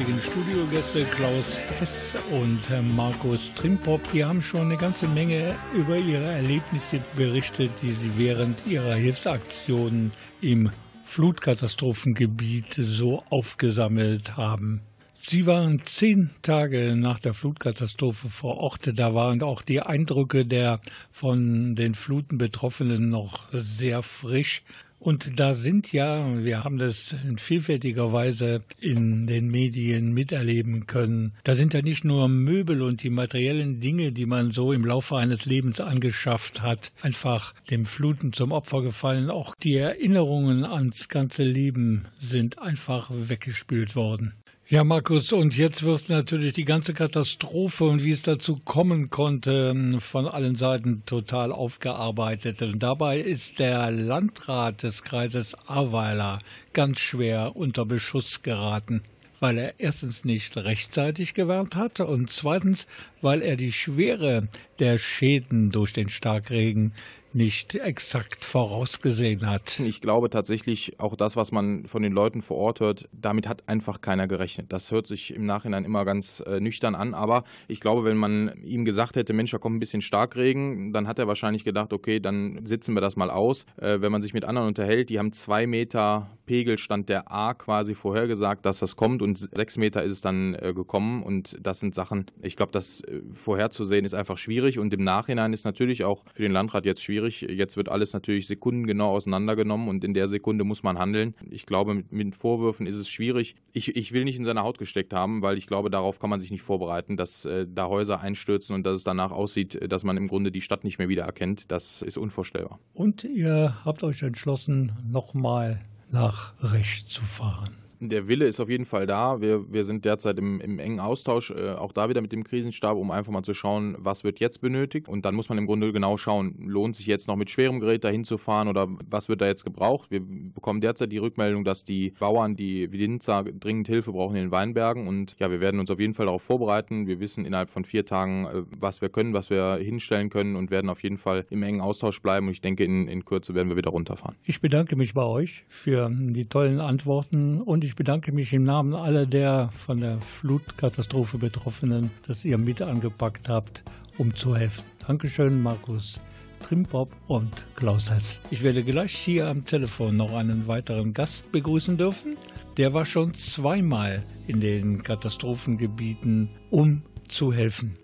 heutigen 0.00 0.18
Studiogäste 0.18 1.04
Klaus 1.04 1.58
Hess 1.78 2.16
und 2.30 2.96
Markus 2.96 3.52
Trimpop, 3.52 4.00
die 4.12 4.24
haben 4.24 4.40
schon 4.40 4.62
eine 4.62 4.78
ganze 4.78 5.06
Menge 5.06 5.54
über 5.74 5.98
ihre 5.98 6.24
Erlebnisse 6.24 7.00
berichtet, 7.16 7.70
die 7.82 7.92
sie 7.92 8.10
während 8.16 8.66
ihrer 8.66 8.94
Hilfsaktionen 8.94 10.12
im 10.40 10.70
Flutkatastrophengebiet 11.04 12.72
so 12.72 13.22
aufgesammelt 13.28 14.38
haben. 14.38 14.80
Sie 15.12 15.44
waren 15.44 15.82
zehn 15.84 16.30
Tage 16.40 16.96
nach 16.96 17.18
der 17.18 17.34
Flutkatastrophe 17.34 18.28
vor 18.30 18.56
Ort. 18.56 18.98
Da 18.98 19.14
waren 19.14 19.42
auch 19.42 19.60
die 19.60 19.82
Eindrücke 19.82 20.46
der 20.46 20.80
von 21.10 21.76
den 21.76 21.94
Fluten 21.94 22.38
Betroffenen 22.38 23.10
noch 23.10 23.48
sehr 23.52 24.02
frisch. 24.02 24.62
Und 25.00 25.40
da 25.40 25.54
sind 25.54 25.92
ja, 25.94 26.44
wir 26.44 26.62
haben 26.62 26.76
das 26.76 27.16
in 27.26 27.38
vielfältiger 27.38 28.12
Weise 28.12 28.62
in 28.80 29.26
den 29.26 29.48
Medien 29.48 30.12
miterleben 30.12 30.86
können, 30.86 31.32
da 31.42 31.54
sind 31.54 31.72
ja 31.72 31.80
nicht 31.80 32.04
nur 32.04 32.28
Möbel 32.28 32.82
und 32.82 33.02
die 33.02 33.08
materiellen 33.08 33.80
Dinge, 33.80 34.12
die 34.12 34.26
man 34.26 34.50
so 34.50 34.74
im 34.74 34.84
Laufe 34.84 35.16
eines 35.16 35.46
Lebens 35.46 35.80
angeschafft 35.80 36.60
hat, 36.60 36.92
einfach 37.00 37.54
dem 37.70 37.86
Fluten 37.86 38.34
zum 38.34 38.52
Opfer 38.52 38.82
gefallen. 38.82 39.30
Auch 39.30 39.54
die 39.54 39.76
Erinnerungen 39.76 40.66
ans 40.66 41.08
ganze 41.08 41.44
Leben 41.44 42.04
sind 42.18 42.58
einfach 42.58 43.10
weggespült 43.10 43.96
worden. 43.96 44.34
Ja, 44.70 44.84
Markus, 44.84 45.32
und 45.32 45.56
jetzt 45.56 45.82
wird 45.82 46.10
natürlich 46.10 46.52
die 46.52 46.64
ganze 46.64 46.94
Katastrophe 46.94 47.82
und 47.86 48.04
wie 48.04 48.12
es 48.12 48.22
dazu 48.22 48.60
kommen 48.64 49.10
konnte, 49.10 49.98
von 49.98 50.28
allen 50.28 50.54
Seiten 50.54 51.02
total 51.06 51.50
aufgearbeitet. 51.50 52.62
Und 52.62 52.78
dabei 52.78 53.18
ist 53.18 53.58
der 53.58 53.90
Landrat 53.90 54.84
des 54.84 55.02
Kreises 55.02 55.56
Ahrweiler 55.66 56.38
ganz 56.72 57.00
schwer 57.00 57.56
unter 57.56 57.84
Beschuss 57.84 58.42
geraten, 58.42 59.02
weil 59.40 59.58
er 59.58 59.80
erstens 59.80 60.24
nicht 60.24 60.56
rechtzeitig 60.56 61.34
gewarnt 61.34 61.74
hat 61.74 61.98
und 61.98 62.30
zweitens, 62.30 62.86
weil 63.22 63.42
er 63.42 63.56
die 63.56 63.72
Schwere 63.72 64.46
der 64.78 64.98
Schäden 64.98 65.70
durch 65.70 65.94
den 65.94 66.10
Starkregen 66.10 66.92
nicht 67.32 67.74
exakt 67.74 68.44
vorausgesehen 68.44 69.46
hat. 69.48 69.78
Ich 69.80 70.00
glaube 70.00 70.30
tatsächlich 70.30 70.98
auch 70.98 71.14
das, 71.14 71.36
was 71.36 71.52
man 71.52 71.86
von 71.86 72.02
den 72.02 72.12
Leuten 72.12 72.42
vor 72.42 72.56
Ort 72.56 72.80
hört, 72.80 73.08
damit 73.12 73.48
hat 73.48 73.68
einfach 73.68 74.00
keiner 74.00 74.26
gerechnet. 74.26 74.72
Das 74.72 74.90
hört 74.90 75.06
sich 75.06 75.34
im 75.34 75.46
Nachhinein 75.46 75.84
immer 75.84 76.04
ganz 76.04 76.42
äh, 76.46 76.60
nüchtern 76.60 76.94
an, 76.94 77.14
aber 77.14 77.44
ich 77.68 77.80
glaube, 77.80 78.04
wenn 78.04 78.16
man 78.16 78.52
ihm 78.62 78.84
gesagt 78.84 79.16
hätte, 79.16 79.32
Mensch, 79.32 79.50
da 79.52 79.58
kommt 79.58 79.76
ein 79.76 79.80
bisschen 79.80 80.02
Starkregen, 80.02 80.92
dann 80.92 81.06
hat 81.06 81.18
er 81.18 81.28
wahrscheinlich 81.28 81.64
gedacht, 81.64 81.92
okay, 81.92 82.20
dann 82.20 82.66
sitzen 82.66 82.94
wir 82.94 83.00
das 83.00 83.16
mal 83.16 83.30
aus. 83.30 83.64
Äh, 83.76 84.00
wenn 84.00 84.12
man 84.12 84.22
sich 84.22 84.34
mit 84.34 84.44
anderen 84.44 84.68
unterhält, 84.68 85.10
die 85.10 85.18
haben 85.18 85.32
zwei 85.32 85.66
Meter 85.66 86.30
Pegelstand 86.50 87.08
der 87.08 87.30
A 87.30 87.54
quasi 87.54 87.94
vorhergesagt, 87.94 88.66
dass 88.66 88.80
das 88.80 88.96
kommt 88.96 89.22
und 89.22 89.38
sechs 89.38 89.78
Meter 89.78 90.02
ist 90.02 90.10
es 90.10 90.20
dann 90.20 90.56
äh, 90.56 90.72
gekommen 90.74 91.22
und 91.22 91.56
das 91.62 91.78
sind 91.78 91.94
Sachen, 91.94 92.26
ich 92.42 92.56
glaube, 92.56 92.72
das 92.72 93.02
äh, 93.02 93.20
vorherzusehen 93.32 94.04
ist 94.04 94.14
einfach 94.14 94.36
schwierig 94.36 94.80
und 94.80 94.92
im 94.92 95.04
Nachhinein 95.04 95.52
ist 95.52 95.64
natürlich 95.64 96.02
auch 96.02 96.24
für 96.32 96.42
den 96.42 96.50
Landrat 96.50 96.86
jetzt 96.86 97.04
schwierig, 97.04 97.19
schwierig. 97.20 97.58
Jetzt 97.58 97.76
wird 97.76 97.88
alles 97.88 98.12
natürlich 98.12 98.46
sekundengenau 98.46 99.10
auseinandergenommen 99.10 99.88
und 99.88 100.04
in 100.04 100.14
der 100.14 100.28
Sekunde 100.28 100.64
muss 100.64 100.82
man 100.82 100.98
handeln. 100.98 101.34
Ich 101.50 101.66
glaube, 101.66 101.94
mit, 101.94 102.12
mit 102.12 102.36
Vorwürfen 102.36 102.86
ist 102.86 102.96
es 102.96 103.08
schwierig. 103.08 103.56
Ich, 103.72 103.96
ich 103.96 104.12
will 104.12 104.24
nicht 104.24 104.38
in 104.38 104.44
seine 104.44 104.62
Haut 104.62 104.78
gesteckt 104.78 105.12
haben, 105.12 105.42
weil 105.42 105.58
ich 105.58 105.66
glaube, 105.66 105.90
darauf 105.90 106.18
kann 106.18 106.30
man 106.30 106.40
sich 106.40 106.50
nicht 106.50 106.62
vorbereiten, 106.62 107.16
dass 107.16 107.44
äh, 107.44 107.66
da 107.68 107.88
Häuser 107.88 108.20
einstürzen 108.20 108.74
und 108.74 108.84
dass 108.84 108.98
es 108.98 109.04
danach 109.04 109.30
aussieht, 109.30 109.80
dass 109.90 110.04
man 110.04 110.16
im 110.16 110.28
Grunde 110.28 110.50
die 110.50 110.60
Stadt 110.60 110.84
nicht 110.84 110.98
mehr 110.98 111.08
wieder 111.08 111.24
erkennt. 111.24 111.70
Das 111.70 112.02
ist 112.02 112.16
unvorstellbar. 112.16 112.78
Und 112.94 113.24
ihr 113.24 113.76
habt 113.84 114.02
euch 114.02 114.22
entschlossen, 114.22 114.92
nochmal 115.10 115.80
nach 116.10 116.54
Recht 116.62 117.08
zu 117.08 117.22
fahren. 117.22 117.76
Der 118.02 118.28
Wille 118.28 118.46
ist 118.46 118.60
auf 118.60 118.70
jeden 118.70 118.86
Fall 118.86 119.06
da. 119.06 119.42
Wir, 119.42 119.70
wir 119.70 119.84
sind 119.84 120.06
derzeit 120.06 120.38
im, 120.38 120.58
im 120.62 120.78
engen 120.78 121.00
Austausch, 121.00 121.50
äh, 121.50 121.72
auch 121.72 121.92
da 121.92 122.08
wieder 122.08 122.22
mit 122.22 122.32
dem 122.32 122.44
Krisenstab, 122.44 122.96
um 122.96 123.10
einfach 123.10 123.30
mal 123.30 123.42
zu 123.42 123.52
schauen, 123.52 123.94
was 123.98 124.24
wird 124.24 124.40
jetzt 124.40 124.62
benötigt. 124.62 125.06
Und 125.06 125.26
dann 125.26 125.34
muss 125.34 125.50
man 125.50 125.58
im 125.58 125.66
Grunde 125.66 125.92
genau 125.92 126.16
schauen, 126.16 126.54
lohnt 126.64 126.96
sich 126.96 127.06
jetzt 127.06 127.28
noch 127.28 127.36
mit 127.36 127.50
schwerem 127.50 127.78
Gerät 127.78 128.02
dahin 128.02 128.24
zu 128.24 128.38
fahren 128.38 128.68
oder 128.68 128.88
was 129.04 129.28
wird 129.28 129.42
da 129.42 129.46
jetzt 129.46 129.64
gebraucht. 129.64 130.10
Wir 130.10 130.22
bekommen 130.22 130.80
derzeit 130.80 131.12
die 131.12 131.18
Rückmeldung, 131.18 131.62
dass 131.62 131.84
die 131.84 132.14
Bauern, 132.18 132.56
die 132.56 132.90
Winzer 132.90 133.44
dringend 133.44 133.86
Hilfe 133.86 134.12
brauchen 134.12 134.34
in 134.34 134.44
den 134.44 134.50
Weinbergen. 134.50 135.06
Und 135.06 135.36
ja, 135.38 135.50
wir 135.50 135.60
werden 135.60 135.78
uns 135.78 135.90
auf 135.90 136.00
jeden 136.00 136.14
Fall 136.14 136.24
darauf 136.24 136.42
vorbereiten. 136.42 137.06
Wir 137.06 137.20
wissen 137.20 137.44
innerhalb 137.44 137.68
von 137.68 137.84
vier 137.84 138.06
Tagen, 138.06 138.46
äh, 138.46 138.62
was 138.78 139.02
wir 139.02 139.10
können, 139.10 139.34
was 139.34 139.50
wir 139.50 139.76
hinstellen 139.76 140.30
können 140.30 140.56
und 140.56 140.70
werden 140.70 140.88
auf 140.88 141.02
jeden 141.02 141.18
Fall 141.18 141.44
im 141.50 141.62
engen 141.62 141.82
Austausch 141.82 142.22
bleiben. 142.22 142.46
Und 142.46 142.52
ich 142.52 142.62
denke, 142.62 142.82
in, 142.82 143.08
in 143.08 143.26
Kürze 143.26 143.54
werden 143.54 143.68
wir 143.68 143.76
wieder 143.76 143.90
runterfahren. 143.90 144.36
Ich 144.44 144.62
bedanke 144.62 144.96
mich 144.96 145.12
bei 145.12 145.24
euch 145.24 145.64
für 145.68 146.10
die 146.10 146.46
tollen 146.46 146.80
Antworten 146.80 147.60
und 147.60 147.84
ich 147.84 147.89
bedanke 147.96 148.32
mich 148.32 148.52
im 148.52 148.64
Namen 148.64 148.94
aller 148.94 149.26
der 149.26 149.70
von 149.72 150.00
der 150.00 150.20
Flutkatastrophe 150.20 151.38
Betroffenen, 151.38 152.10
dass 152.26 152.44
ihr 152.44 152.58
mit 152.58 152.82
angepackt 152.82 153.48
habt, 153.48 153.82
um 154.18 154.34
zu 154.34 154.54
helfen. 154.56 154.84
Dankeschön, 155.06 155.62
Markus 155.62 156.20
Trimpop 156.60 157.10
und 157.26 157.66
Klaus 157.74 158.10
Hess. 158.10 158.40
Ich 158.50 158.62
werde 158.62 158.84
gleich 158.84 159.14
hier 159.14 159.48
am 159.48 159.64
Telefon 159.64 160.16
noch 160.16 160.34
einen 160.34 160.68
weiteren 160.68 161.14
Gast 161.14 161.50
begrüßen 161.52 161.96
dürfen. 161.96 162.36
Der 162.76 162.94
war 162.94 163.06
schon 163.06 163.34
zweimal 163.34 164.22
in 164.46 164.60
den 164.60 165.02
Katastrophengebieten, 165.02 166.50
um 166.70 167.02
zu 167.28 167.52
helfen. 167.52 167.96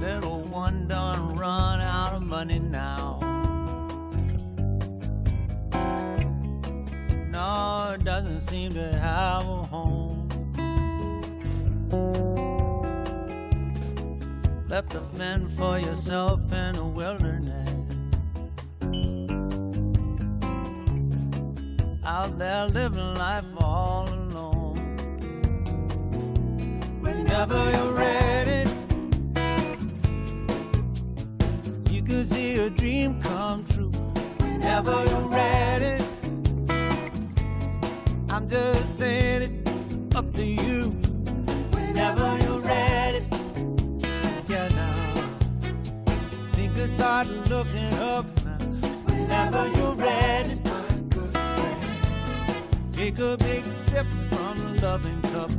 Little 0.00 0.44
one 0.52 0.86
done 0.88 1.32
run 1.38 1.80
out 1.80 2.14
of 2.14 2.20
money 2.20 2.58
now. 2.58 3.18
No, 7.38 7.92
it 7.94 8.02
doesn't 8.02 8.40
seem 8.40 8.72
to 8.72 8.96
have 8.96 9.46
a 9.46 9.62
home. 9.62 10.28
Left 14.68 14.90
to 14.90 15.00
fend 15.14 15.52
for 15.52 15.78
yourself 15.78 16.40
in 16.52 16.72
the 16.72 16.84
wilderness. 16.84 17.70
Out 22.04 22.36
there 22.40 22.66
living 22.66 23.14
life 23.14 23.44
all 23.58 24.08
alone. 24.08 24.96
Whenever 27.00 27.70
you're 27.70 27.92
ready, 27.92 28.68
you 31.88 32.02
can 32.02 32.26
see 32.26 32.56
a 32.56 32.68
dream 32.68 33.22
come 33.22 33.64
true. 33.66 33.92
Whenever 34.40 35.04
you're 35.04 35.28
ready, 35.28 35.97
just 38.48 38.98
saying 38.98 39.42
it 39.42 40.16
up 40.16 40.32
to 40.34 40.44
you. 40.44 40.84
Whenever 41.72 42.38
you're 42.42 42.60
ready, 42.60 43.26
yeah 44.48 44.68
now. 44.68 44.94
Think 46.52 46.76
it's 46.78 46.96
hard 46.96 47.28
looking 47.50 47.92
up 47.94 48.24
now. 48.44 48.58
Whenever 49.04 49.68
you're 49.76 49.94
ready. 49.94 50.58
Take 52.92 53.18
a 53.18 53.36
big 53.36 53.64
step 53.64 54.06
from 54.30 54.58
the 54.58 54.80
loving 54.82 55.22
cup. 55.22 55.50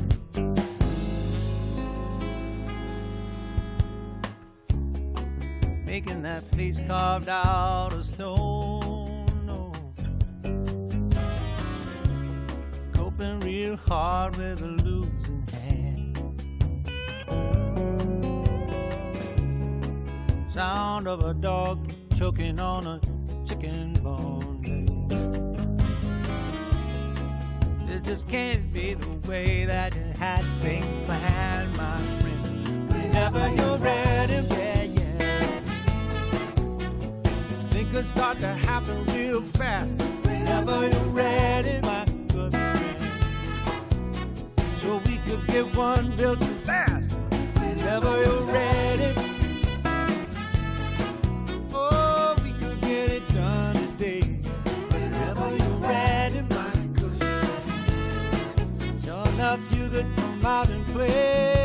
Making 5.85 6.21
that 6.23 6.43
face 6.55 6.79
carved 6.87 7.29
out 7.29 7.93
of 7.93 8.03
stone. 8.05 8.68
Real 13.69 13.77
hard 13.87 14.35
with 14.37 14.61
a 14.63 14.65
losing 14.65 15.47
hand. 15.53 16.17
Sound 20.51 21.07
of 21.07 21.23
a 21.23 21.35
dog 21.35 21.93
choking 22.17 22.59
on 22.59 22.87
a 22.87 22.99
chicken 23.47 23.93
bone. 24.01 24.57
This 27.85 28.01
just 28.01 28.27
can't 28.27 28.73
be 28.73 28.95
the 28.95 29.29
way 29.29 29.65
that 29.65 29.95
you 29.95 30.13
had 30.17 30.43
things 30.61 30.97
planned, 31.05 31.77
my 31.77 31.97
friend. 32.21 32.89
Whenever 32.89 33.49
you're 33.55 33.77
ready, 33.77 34.47
yeah, 34.49 34.83
yeah. 34.83 35.59
Things 37.69 37.91
could 37.91 38.07
start 38.07 38.39
to 38.39 38.47
happen 38.47 39.05
real 39.13 39.41
fast. 39.41 40.01
Whenever 40.23 40.87
you're 40.87 41.13
ready, 41.13 41.79
my 41.81 41.98
Could 45.29 45.45
get 45.45 45.75
one 45.75 46.15
built 46.15 46.43
fast. 46.43 47.11
Whenever 47.59 48.19
you're 48.23 48.41
ready. 48.51 49.13
Oh, 51.71 52.35
we 52.43 52.51
could 52.53 52.81
get 52.81 53.11
it 53.11 53.27
done 53.27 53.75
today. 53.75 54.21
Whenever 54.89 55.55
you're 55.55 55.87
ready, 55.87 56.41
my 56.49 56.71
good. 56.95 57.21
Sure 59.03 59.27
enough, 59.33 59.59
you 59.71 59.89
could 59.89 60.07
come 60.17 60.45
out 60.47 60.69
and 60.69 60.83
play. 60.87 61.58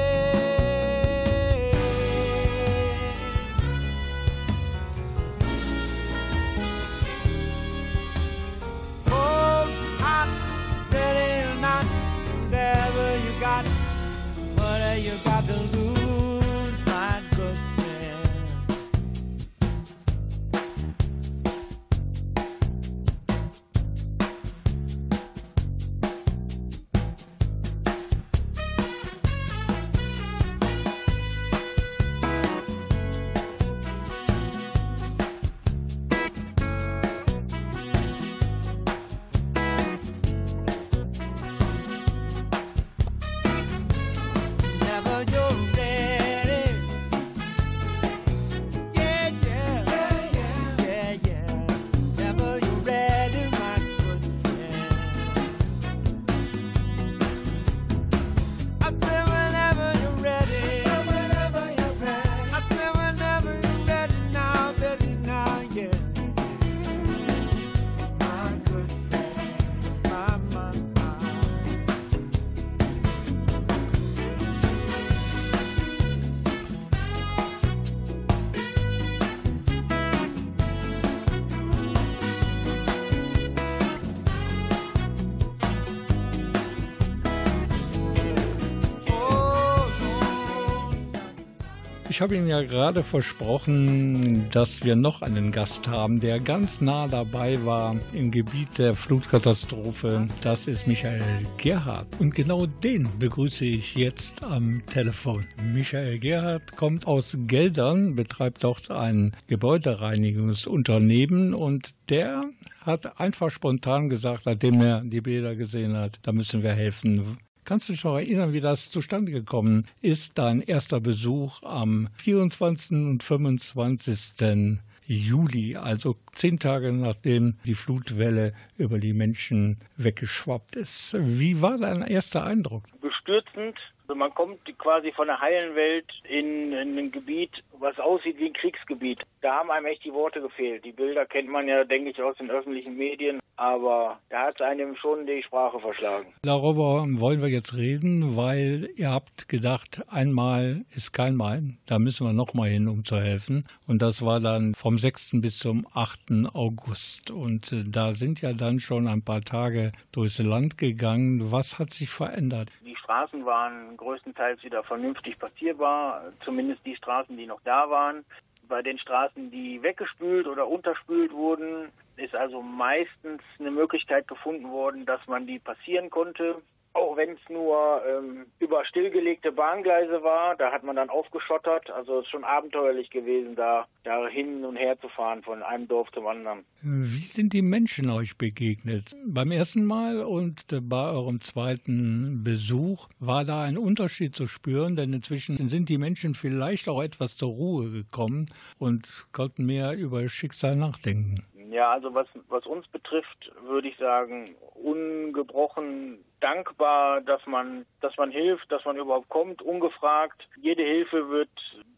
Ich 92.14 92.20
habe 92.20 92.36
Ihnen 92.36 92.46
ja 92.46 92.62
gerade 92.62 93.02
versprochen, 93.02 94.48
dass 94.50 94.84
wir 94.84 94.94
noch 94.94 95.20
einen 95.20 95.50
Gast 95.50 95.88
haben, 95.88 96.20
der 96.20 96.38
ganz 96.38 96.80
nah 96.80 97.08
dabei 97.08 97.66
war 97.66 97.96
im 98.12 98.30
Gebiet 98.30 98.78
der 98.78 98.94
Flutkatastrophe. 98.94 100.28
Das 100.40 100.68
ist 100.68 100.86
Michael 100.86 101.44
Gerhardt. 101.58 102.06
Und 102.20 102.32
genau 102.32 102.66
den 102.66 103.08
begrüße 103.18 103.64
ich 103.64 103.96
jetzt 103.96 104.44
am 104.44 104.86
Telefon. 104.86 105.44
Michael 105.72 106.20
Gerhardt 106.20 106.76
kommt 106.76 107.08
aus 107.08 107.36
Geldern, 107.48 108.14
betreibt 108.14 108.62
dort 108.62 108.92
ein 108.92 109.34
Gebäudereinigungsunternehmen 109.48 111.52
und 111.52 111.96
der 112.10 112.44
hat 112.82 113.18
einfach 113.18 113.50
spontan 113.50 114.08
gesagt, 114.08 114.46
nachdem 114.46 114.80
er 114.82 115.00
die 115.00 115.20
Bilder 115.20 115.56
gesehen 115.56 115.96
hat, 115.96 116.20
da 116.22 116.30
müssen 116.30 116.62
wir 116.62 116.74
helfen. 116.74 117.38
Kannst 117.64 117.88
du 117.88 117.94
dich 117.94 118.04
noch 118.04 118.16
erinnern, 118.16 118.52
wie 118.52 118.60
das 118.60 118.90
zustande 118.90 119.32
gekommen 119.32 119.86
ist? 120.02 120.36
Dein 120.36 120.60
erster 120.60 121.00
Besuch 121.00 121.62
am 121.62 122.08
24. 122.22 122.90
und 122.90 123.22
25. 123.22 124.78
Juli, 125.06 125.76
also 125.76 126.16
zehn 126.34 126.58
Tage 126.58 126.92
nachdem 126.92 127.56
die 127.64 127.74
Flutwelle 127.74 128.52
über 128.76 128.98
die 128.98 129.14
Menschen 129.14 129.78
weggeschwappt 129.96 130.76
ist. 130.76 131.16
Wie 131.18 131.62
war 131.62 131.78
dein 131.78 132.02
erster 132.02 132.44
Eindruck? 132.44 132.84
bestürzend. 133.24 133.78
Also 134.06 134.18
man 134.18 134.34
kommt 134.34 134.60
quasi 134.78 135.12
von 135.12 135.28
der 135.28 135.40
heilen 135.40 135.74
Welt 135.74 136.06
in, 136.28 136.72
in 136.72 136.98
ein 136.98 137.10
Gebiet, 137.10 137.62
was 137.78 137.98
aussieht 137.98 138.38
wie 138.38 138.46
ein 138.46 138.52
Kriegsgebiet. 138.52 139.22
Da 139.40 139.54
haben 139.56 139.70
einem 139.70 139.86
echt 139.86 140.04
die 140.04 140.12
Worte 140.12 140.42
gefehlt. 140.42 140.84
Die 140.84 140.92
Bilder 140.92 141.24
kennt 141.24 141.48
man 141.48 141.66
ja, 141.66 141.84
denke 141.84 142.10
ich, 142.10 142.20
aus 142.20 142.36
den 142.36 142.50
öffentlichen 142.50 142.96
Medien, 142.96 143.40
aber 143.56 144.18
da 144.30 144.46
hat 144.46 144.56
es 144.56 144.60
einem 144.60 144.96
schon 144.96 145.26
die 145.26 145.42
Sprache 145.42 145.78
verschlagen. 145.78 146.32
Darüber 146.42 147.04
wollen 147.06 147.40
wir 147.40 147.48
jetzt 147.48 147.76
reden, 147.76 148.36
weil 148.36 148.88
ihr 148.96 149.10
habt 149.10 149.48
gedacht, 149.48 150.02
einmal 150.08 150.84
ist 150.94 151.12
kein 151.12 151.36
Mal, 151.36 151.62
da 151.86 151.98
müssen 151.98 152.26
wir 152.26 152.32
nochmal 152.32 152.68
hin, 152.68 152.88
um 152.88 153.04
zu 153.04 153.16
helfen. 153.16 153.66
Und 153.86 154.02
das 154.02 154.24
war 154.24 154.40
dann 154.40 154.74
vom 154.74 154.98
6. 154.98 155.40
bis 155.40 155.58
zum 155.58 155.86
8. 155.94 156.54
August. 156.54 157.30
Und 157.30 157.72
äh, 157.72 157.84
da 157.86 158.12
sind 158.12 158.40
ja 158.40 158.52
dann 158.52 158.80
schon 158.80 159.06
ein 159.08 159.22
paar 159.22 159.42
Tage 159.42 159.92
durchs 160.12 160.38
Land 160.38 160.78
gegangen. 160.78 161.52
Was 161.52 161.78
hat 161.78 161.92
sich 161.92 162.10
verändert? 162.10 162.70
Die 162.84 162.96
Straßen 162.96 163.44
waren 163.44 163.96
größtenteils 163.96 164.62
wieder 164.64 164.82
vernünftig 164.82 165.38
passierbar, 165.38 166.32
zumindest 166.44 166.84
die 166.84 166.96
Straßen, 166.96 167.36
die 167.36 167.46
noch 167.46 167.60
da 167.64 167.88
waren. 167.88 168.24
Bei 168.68 168.82
den 168.82 168.98
Straßen, 168.98 169.50
die 169.50 169.82
weggespült 169.82 170.46
oder 170.46 170.66
unterspült 170.66 171.32
wurden, 171.32 171.92
ist 172.16 172.34
also 172.34 172.62
meistens 172.62 173.42
eine 173.58 173.70
Möglichkeit 173.70 174.28
gefunden 174.28 174.70
worden, 174.70 175.06
dass 175.06 175.26
man 175.26 175.46
die 175.46 175.58
passieren 175.58 176.10
konnte. 176.10 176.62
Auch 176.96 177.16
wenn 177.16 177.30
es 177.30 177.40
nur 177.48 178.02
ähm, 178.06 178.46
über 178.60 178.84
stillgelegte 178.84 179.50
Bahngleise 179.50 180.22
war, 180.22 180.54
da 180.54 180.70
hat 180.70 180.84
man 180.84 180.94
dann 180.94 181.10
aufgeschottert. 181.10 181.90
Also 181.90 182.20
es 182.20 182.26
ist 182.26 182.30
schon 182.30 182.44
abenteuerlich 182.44 183.10
gewesen, 183.10 183.56
da, 183.56 183.88
da 184.04 184.28
hin 184.28 184.64
und 184.64 184.76
her 184.76 184.96
zu 185.00 185.08
fahren 185.08 185.42
von 185.42 185.64
einem 185.64 185.88
Dorf 185.88 186.12
zum 186.12 186.28
anderen. 186.28 186.64
Wie 186.82 187.24
sind 187.24 187.52
die 187.52 187.62
Menschen 187.62 188.10
euch 188.10 188.38
begegnet? 188.38 189.10
Beim 189.26 189.50
ersten 189.50 189.84
Mal 189.84 190.22
und 190.22 190.66
bei 190.82 191.10
eurem 191.10 191.40
zweiten 191.40 192.44
Besuch 192.44 193.08
war 193.18 193.44
da 193.44 193.64
ein 193.64 193.76
Unterschied 193.76 194.36
zu 194.36 194.46
spüren, 194.46 194.94
denn 194.94 195.12
inzwischen 195.12 195.68
sind 195.68 195.88
die 195.88 195.98
Menschen 195.98 196.34
vielleicht 196.34 196.88
auch 196.88 197.02
etwas 197.02 197.36
zur 197.36 197.50
Ruhe 197.50 197.90
gekommen 197.90 198.46
und 198.78 199.26
konnten 199.32 199.66
mehr 199.66 199.96
über 199.96 200.28
Schicksal 200.28 200.76
nachdenken. 200.76 201.44
Ja, 201.70 201.90
also 201.92 202.14
was, 202.14 202.26
was 202.48 202.66
uns 202.66 202.86
betrifft, 202.88 203.52
würde 203.62 203.88
ich 203.88 203.96
sagen, 203.96 204.54
ungebrochen 204.74 206.24
dankbar, 206.40 207.22
dass 207.22 207.46
man, 207.46 207.86
dass 208.00 208.16
man 208.18 208.30
hilft, 208.30 208.70
dass 208.70 208.84
man 208.84 208.96
überhaupt 208.96 209.28
kommt, 209.30 209.62
ungefragt. 209.62 210.46
Jede 210.60 210.82
Hilfe 210.82 211.30
wird 211.30 211.48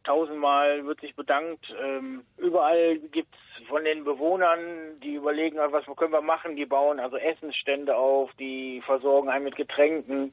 tausendmal, 0.05 0.87
wird 0.87 1.01
sich 1.01 1.17
bedankt. 1.17 1.67
Ähm, 1.83 2.25
überall 2.37 2.99
gibt's 2.99 3.37
von 3.69 3.85
den 3.85 4.05
Bewohnern, 4.05 4.61
die 5.03 5.15
überlegen, 5.15 5.59
was 5.59 5.85
können 5.97 6.13
wir 6.13 6.21
machen, 6.23 6.55
die 6.55 6.67
bauen 6.67 7.01
also 7.01 7.17
Essensstände 7.17 7.97
auf, 7.97 8.31
die 8.35 8.83
versorgen 8.87 9.29
einen 9.29 9.45
mit 9.45 9.57
Getränken. 9.57 10.33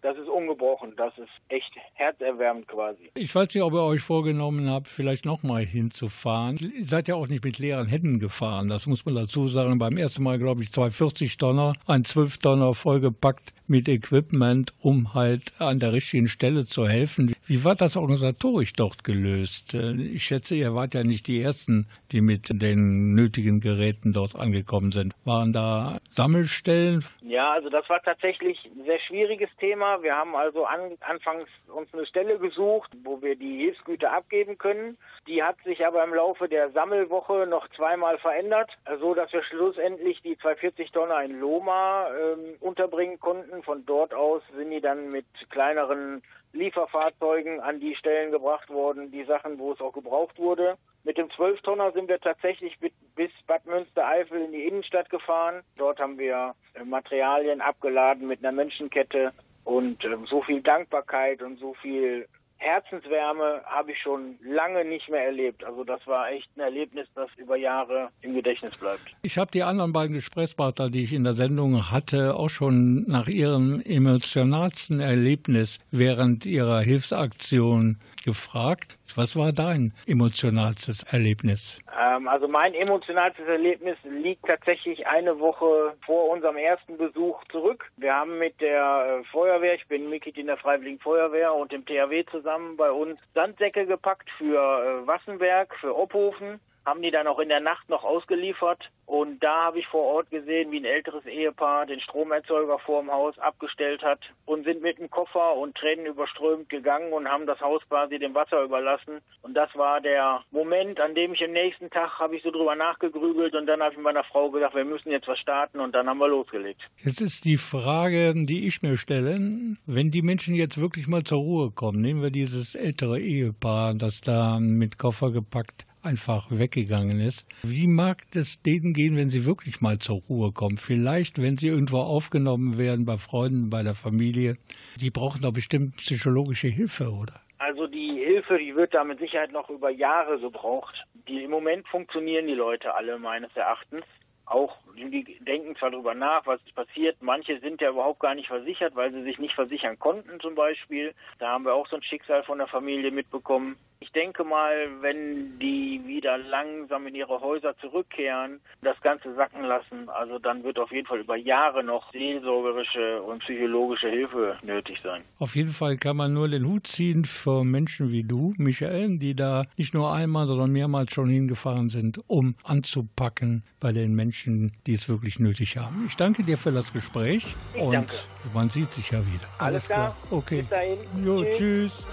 Das 0.00 0.16
ist 0.16 0.28
ungebrochen, 0.28 0.94
das 0.96 1.12
ist 1.18 1.28
echt 1.48 1.72
herzerwärmend 1.94 2.68
quasi. 2.68 3.10
Ich 3.14 3.34
weiß 3.34 3.52
nicht, 3.52 3.62
ob 3.62 3.72
ihr 3.72 3.82
euch 3.82 4.00
vorgenommen 4.00 4.70
habt, 4.70 4.86
vielleicht 4.86 5.24
nochmal 5.24 5.64
hinzufahren. 5.64 6.56
Ihr 6.56 6.84
seid 6.84 7.08
ja 7.08 7.16
auch 7.16 7.26
nicht 7.26 7.42
mit 7.42 7.58
leeren 7.58 7.88
Händen 7.88 8.20
gefahren, 8.20 8.68
das 8.68 8.86
muss 8.86 9.04
man 9.04 9.16
dazu 9.16 9.48
sagen. 9.48 9.78
Beim 9.78 9.96
ersten 9.96 10.22
Mal, 10.22 10.38
glaube 10.38 10.62
ich, 10.62 10.70
zwei 10.70 10.90
40 10.90 11.36
Tonner, 11.36 11.74
ein 11.86 12.04
12 12.04 12.38
Tonner 12.38 12.74
vollgepackt 12.74 13.52
mit 13.68 13.88
Equipment, 13.88 14.74
um 14.80 15.14
halt 15.14 15.52
an 15.58 15.80
der 15.80 15.92
richtigen 15.92 16.28
Stelle 16.28 16.64
zu 16.64 16.86
helfen. 16.86 17.34
Wie 17.46 17.64
war 17.64 17.74
das 17.74 17.96
organisatorisch 17.96 18.72
dort 18.72 19.04
gelöst? 19.04 19.74
Ich 19.74 20.24
schätze, 20.24 20.54
ihr 20.56 20.74
wart 20.74 20.94
ja 20.94 21.04
nicht 21.04 21.26
die 21.26 21.40
Ersten, 21.40 21.86
die 22.12 22.20
mit 22.20 22.50
den 22.50 23.14
nötigen 23.14 23.60
Geräten 23.60 24.12
dort 24.12 24.36
angekommen 24.36 24.92
sind. 24.92 25.14
Waren 25.24 25.52
da 25.52 25.98
Sammelstellen? 26.10 27.04
Ja, 27.22 27.50
also 27.50 27.68
das 27.68 27.88
war 27.88 28.02
tatsächlich 28.02 28.58
ein 28.66 28.84
sehr 28.84 29.00
schwieriges 29.00 29.50
Thema. 29.58 30.02
Wir 30.02 30.14
haben 30.14 30.34
also 30.34 30.64
an, 30.64 30.96
anfangs 31.00 31.44
uns 31.68 31.92
eine 31.92 32.06
Stelle 32.06 32.38
gesucht, 32.38 32.90
wo 33.04 33.20
wir 33.22 33.36
die 33.36 33.58
Hilfsgüter 33.58 34.12
abgeben 34.12 34.58
können. 34.58 34.96
Die 35.26 35.42
hat 35.42 35.56
sich 35.64 35.86
aber 35.86 36.02
im 36.04 36.14
Laufe 36.14 36.48
der 36.48 36.70
Sammelwoche 36.70 37.46
noch 37.46 37.68
zweimal 37.76 38.18
verändert, 38.18 38.70
so 39.00 39.14
dass 39.14 39.32
wir 39.32 39.42
schlussendlich 39.42 40.22
die 40.22 40.38
240 40.38 40.90
Tonner 40.90 41.22
in 41.22 41.38
Loma 41.38 42.08
ähm, 42.10 42.56
unterbringen 42.60 43.20
konnten. 43.20 43.57
Von 43.62 43.84
dort 43.86 44.14
aus 44.14 44.42
sind 44.56 44.70
die 44.70 44.80
dann 44.80 45.10
mit 45.10 45.26
kleineren 45.50 46.22
Lieferfahrzeugen 46.52 47.60
an 47.60 47.80
die 47.80 47.94
Stellen 47.94 48.30
gebracht 48.30 48.68
worden, 48.70 49.10
die 49.10 49.24
Sachen, 49.24 49.58
wo 49.58 49.72
es 49.72 49.80
auch 49.80 49.92
gebraucht 49.92 50.38
wurde. 50.38 50.76
Mit 51.04 51.16
dem 51.18 51.28
12-Tonner 51.28 51.92
sind 51.92 52.08
wir 52.08 52.20
tatsächlich 52.20 52.78
bis- 52.78 52.92
bis 53.14 53.30
Bad 53.46 53.64
Münstereifel 53.66 54.40
in 54.42 54.52
die 54.52 54.64
Innenstadt 54.66 55.10
gefahren. 55.10 55.62
Dort 55.76 56.00
haben 56.00 56.18
wir 56.18 56.54
äh, 56.74 56.84
Materialien 56.84 57.60
abgeladen 57.60 58.26
mit 58.26 58.40
einer 58.40 58.52
Menschenkette 58.52 59.32
und 59.64 60.04
äh, 60.04 60.16
so 60.26 60.42
viel 60.42 60.60
Dankbarkeit 60.62 61.42
und 61.42 61.58
so 61.58 61.74
viel 61.74 62.28
Herzenswärme 62.58 63.62
habe 63.64 63.92
ich 63.92 63.98
schon 64.00 64.36
lange 64.42 64.84
nicht 64.84 65.08
mehr 65.08 65.24
erlebt. 65.24 65.64
Also 65.64 65.84
das 65.84 66.04
war 66.06 66.30
echt 66.30 66.48
ein 66.56 66.60
Erlebnis, 66.60 67.06
das 67.14 67.28
über 67.36 67.56
Jahre 67.56 68.10
im 68.20 68.34
Gedächtnis 68.34 68.76
bleibt. 68.76 69.02
Ich 69.22 69.38
habe 69.38 69.50
die 69.50 69.62
anderen 69.62 69.92
beiden 69.92 70.14
Gesprächspartner, 70.14 70.90
die 70.90 71.02
ich 71.02 71.12
in 71.12 71.24
der 71.24 71.34
Sendung 71.34 71.90
hatte, 71.90 72.34
auch 72.34 72.50
schon 72.50 73.04
nach 73.06 73.28
ihrem 73.28 73.80
emotionalsten 73.84 75.00
Erlebnis 75.00 75.78
während 75.90 76.46
ihrer 76.46 76.80
Hilfsaktion 76.80 77.98
gefragt. 78.24 78.97
Was 79.18 79.34
war 79.34 79.50
dein 79.50 79.92
emotionalstes 80.06 81.02
Erlebnis? 81.02 81.80
Ähm, 82.00 82.28
also 82.28 82.46
mein 82.46 82.72
emotionalstes 82.72 83.48
Erlebnis 83.48 83.96
liegt 84.04 84.46
tatsächlich 84.46 85.08
eine 85.08 85.40
Woche 85.40 85.96
vor 86.06 86.30
unserem 86.30 86.56
ersten 86.56 86.96
Besuch 86.96 87.42
zurück. 87.50 87.90
Wir 87.96 88.14
haben 88.14 88.38
mit 88.38 88.60
der 88.60 89.18
äh, 89.18 89.24
Feuerwehr, 89.32 89.74
ich 89.74 89.88
bin 89.88 90.08
Mitglied 90.08 90.38
in 90.38 90.46
der 90.46 90.56
Freiwilligen 90.56 91.00
Feuerwehr 91.00 91.52
und 91.52 91.72
dem 91.72 91.84
THW 91.84 92.26
zusammen 92.30 92.76
bei 92.76 92.92
uns 92.92 93.18
Sandsäcke 93.34 93.86
gepackt 93.86 94.30
für 94.38 94.54
äh, 94.54 95.04
Wassenberg, 95.08 95.74
für 95.80 95.98
Ophofen 95.98 96.60
haben 96.88 97.02
die 97.02 97.10
dann 97.10 97.26
auch 97.26 97.38
in 97.38 97.50
der 97.50 97.60
Nacht 97.60 97.88
noch 97.88 98.02
ausgeliefert. 98.02 98.90
Und 99.04 99.42
da 99.42 99.64
habe 99.64 99.78
ich 99.78 99.86
vor 99.86 100.02
Ort 100.02 100.30
gesehen, 100.30 100.70
wie 100.70 100.80
ein 100.80 100.84
älteres 100.84 101.24
Ehepaar 101.24 101.86
den 101.86 101.98
Stromerzeuger 101.98 102.78
vor 102.78 103.00
dem 103.00 103.10
Haus 103.10 103.38
abgestellt 103.38 104.02
hat 104.02 104.20
und 104.44 104.64
sind 104.64 104.82
mit 104.82 104.98
dem 104.98 105.08
Koffer 105.08 105.56
und 105.56 105.74
Tränen 105.76 106.04
überströmt 106.04 106.68
gegangen 106.68 107.14
und 107.14 107.26
haben 107.26 107.46
das 107.46 107.58
Haus 107.60 107.80
quasi 107.88 108.18
dem 108.18 108.34
Wasser 108.34 108.62
überlassen. 108.62 109.22
Und 109.40 109.54
das 109.54 109.74
war 109.74 110.02
der 110.02 110.42
Moment, 110.50 111.00
an 111.00 111.14
dem 111.14 111.32
ich 111.32 111.42
am 111.42 111.52
nächsten 111.52 111.88
Tag 111.88 112.18
habe 112.18 112.36
ich 112.36 112.42
so 112.42 112.50
drüber 112.50 112.74
nachgegrübelt 112.74 113.54
und 113.54 113.66
dann 113.66 113.80
habe 113.80 113.94
ich 113.94 113.98
meiner 113.98 114.24
Frau 114.24 114.50
gesagt, 114.50 114.74
wir 114.74 114.84
müssen 114.84 115.10
jetzt 115.10 115.26
was 115.26 115.38
starten 115.38 115.80
und 115.80 115.94
dann 115.94 116.06
haben 116.06 116.18
wir 116.18 116.28
losgelegt. 116.28 116.82
Jetzt 117.02 117.22
ist 117.22 117.46
die 117.46 117.56
Frage, 117.56 118.34
die 118.34 118.66
ich 118.66 118.82
mir 118.82 118.98
stelle, 118.98 119.38
wenn 119.86 120.10
die 120.10 120.22
Menschen 120.22 120.54
jetzt 120.54 120.78
wirklich 120.78 121.08
mal 121.08 121.24
zur 121.24 121.38
Ruhe 121.38 121.70
kommen, 121.70 122.02
nehmen 122.02 122.20
wir 122.20 122.30
dieses 122.30 122.74
ältere 122.74 123.18
Ehepaar, 123.18 123.94
das 123.94 124.20
da 124.20 124.58
mit 124.60 124.98
Koffer 124.98 125.30
gepackt 125.30 125.87
einfach 126.02 126.46
weggegangen 126.50 127.20
ist. 127.20 127.46
Wie 127.62 127.86
mag 127.86 128.18
es 128.34 128.62
denen 128.62 128.92
gehen, 128.92 129.16
wenn 129.16 129.28
sie 129.28 129.44
wirklich 129.44 129.80
mal 129.80 129.98
zur 129.98 130.20
Ruhe 130.28 130.52
kommen? 130.52 130.78
Vielleicht, 130.78 131.40
wenn 131.40 131.56
sie 131.56 131.68
irgendwo 131.68 131.98
aufgenommen 131.98 132.78
werden, 132.78 133.04
bei 133.04 133.18
Freunden, 133.18 133.70
bei 133.70 133.82
der 133.82 133.94
Familie. 133.94 134.56
Die 134.96 135.10
brauchen 135.10 135.42
doch 135.42 135.52
bestimmt 135.52 135.96
psychologische 135.96 136.68
Hilfe, 136.68 137.10
oder? 137.10 137.40
Also 137.58 137.86
die 137.86 138.22
Hilfe, 138.24 138.58
die 138.58 138.74
wird 138.76 138.94
da 138.94 139.04
mit 139.04 139.18
Sicherheit 139.18 139.52
noch 139.52 139.68
über 139.68 139.90
Jahre 139.90 140.38
gebraucht. 140.38 141.04
Die, 141.28 141.42
Im 141.42 141.50
Moment 141.50 141.86
funktionieren 141.88 142.46
die 142.46 142.54
Leute 142.54 142.94
alle 142.94 143.18
meines 143.18 143.54
Erachtens. 143.56 144.04
Auch 144.48 144.76
die 145.06 145.38
denken 145.40 145.76
zwar 145.76 145.90
darüber 145.90 146.14
nach, 146.14 146.46
was 146.46 146.60
passiert. 146.74 147.16
Manche 147.20 147.60
sind 147.60 147.80
ja 147.80 147.90
überhaupt 147.90 148.20
gar 148.20 148.34
nicht 148.34 148.48
versichert, 148.48 148.96
weil 148.96 149.12
sie 149.12 149.22
sich 149.22 149.38
nicht 149.38 149.54
versichern 149.54 149.98
konnten 149.98 150.40
zum 150.40 150.54
Beispiel. 150.54 151.14
Da 151.38 151.50
haben 151.50 151.64
wir 151.64 151.74
auch 151.74 151.88
so 151.88 151.96
ein 151.96 152.02
Schicksal 152.02 152.42
von 152.42 152.58
der 152.58 152.66
Familie 152.66 153.10
mitbekommen. 153.10 153.76
Ich 154.00 154.12
denke 154.12 154.44
mal, 154.44 154.72
wenn 155.00 155.58
die 155.58 156.00
wieder 156.06 156.38
langsam 156.38 157.08
in 157.08 157.16
ihre 157.16 157.40
Häuser 157.40 157.76
zurückkehren, 157.78 158.60
das 158.80 159.00
Ganze 159.00 159.34
sacken 159.34 159.64
lassen, 159.64 160.08
also 160.08 160.38
dann 160.38 160.62
wird 160.62 160.78
auf 160.78 160.92
jeden 160.92 161.06
Fall 161.06 161.18
über 161.18 161.34
Jahre 161.34 161.82
noch 161.82 162.12
seelsorgerische 162.12 163.20
und 163.22 163.40
psychologische 163.40 164.08
Hilfe 164.08 164.56
nötig 164.62 165.00
sein. 165.02 165.22
Auf 165.40 165.56
jeden 165.56 165.70
Fall 165.70 165.96
kann 165.96 166.16
man 166.16 166.32
nur 166.32 166.48
den 166.48 166.64
Hut 166.64 166.86
ziehen 166.86 167.24
für 167.24 167.64
Menschen 167.64 168.12
wie 168.12 168.22
du, 168.22 168.54
Michael, 168.56 169.18
die 169.18 169.34
da 169.34 169.64
nicht 169.76 169.94
nur 169.94 170.12
einmal, 170.12 170.46
sondern 170.46 170.70
mehrmals 170.70 171.12
schon 171.12 171.28
hingefahren 171.28 171.88
sind, 171.88 172.20
um 172.28 172.54
anzupacken 172.62 173.64
bei 173.80 173.90
den 173.90 174.14
Menschen, 174.14 174.37
die 174.46 174.92
es 174.92 175.08
wirklich 175.08 175.38
nötig 175.38 175.76
haben. 175.76 176.04
Ich 176.06 176.16
danke 176.16 176.42
dir 176.42 176.58
für 176.58 176.72
das 176.72 176.92
Gespräch 176.92 177.44
Ich 177.74 177.80
und 177.80 177.92
danke. 177.94 178.14
man 178.54 178.70
sieht 178.70 178.92
sich 178.94 179.10
ja 179.10 179.18
wieder. 179.20 179.46
Alles 179.58 179.86
klar. 179.86 180.16
Okay. 180.30 180.60
Bis 180.62 180.68
dahin. 180.70 180.98
Jo, 181.24 181.42
Tschüss. 181.44 181.58
tschüss. 181.58 182.06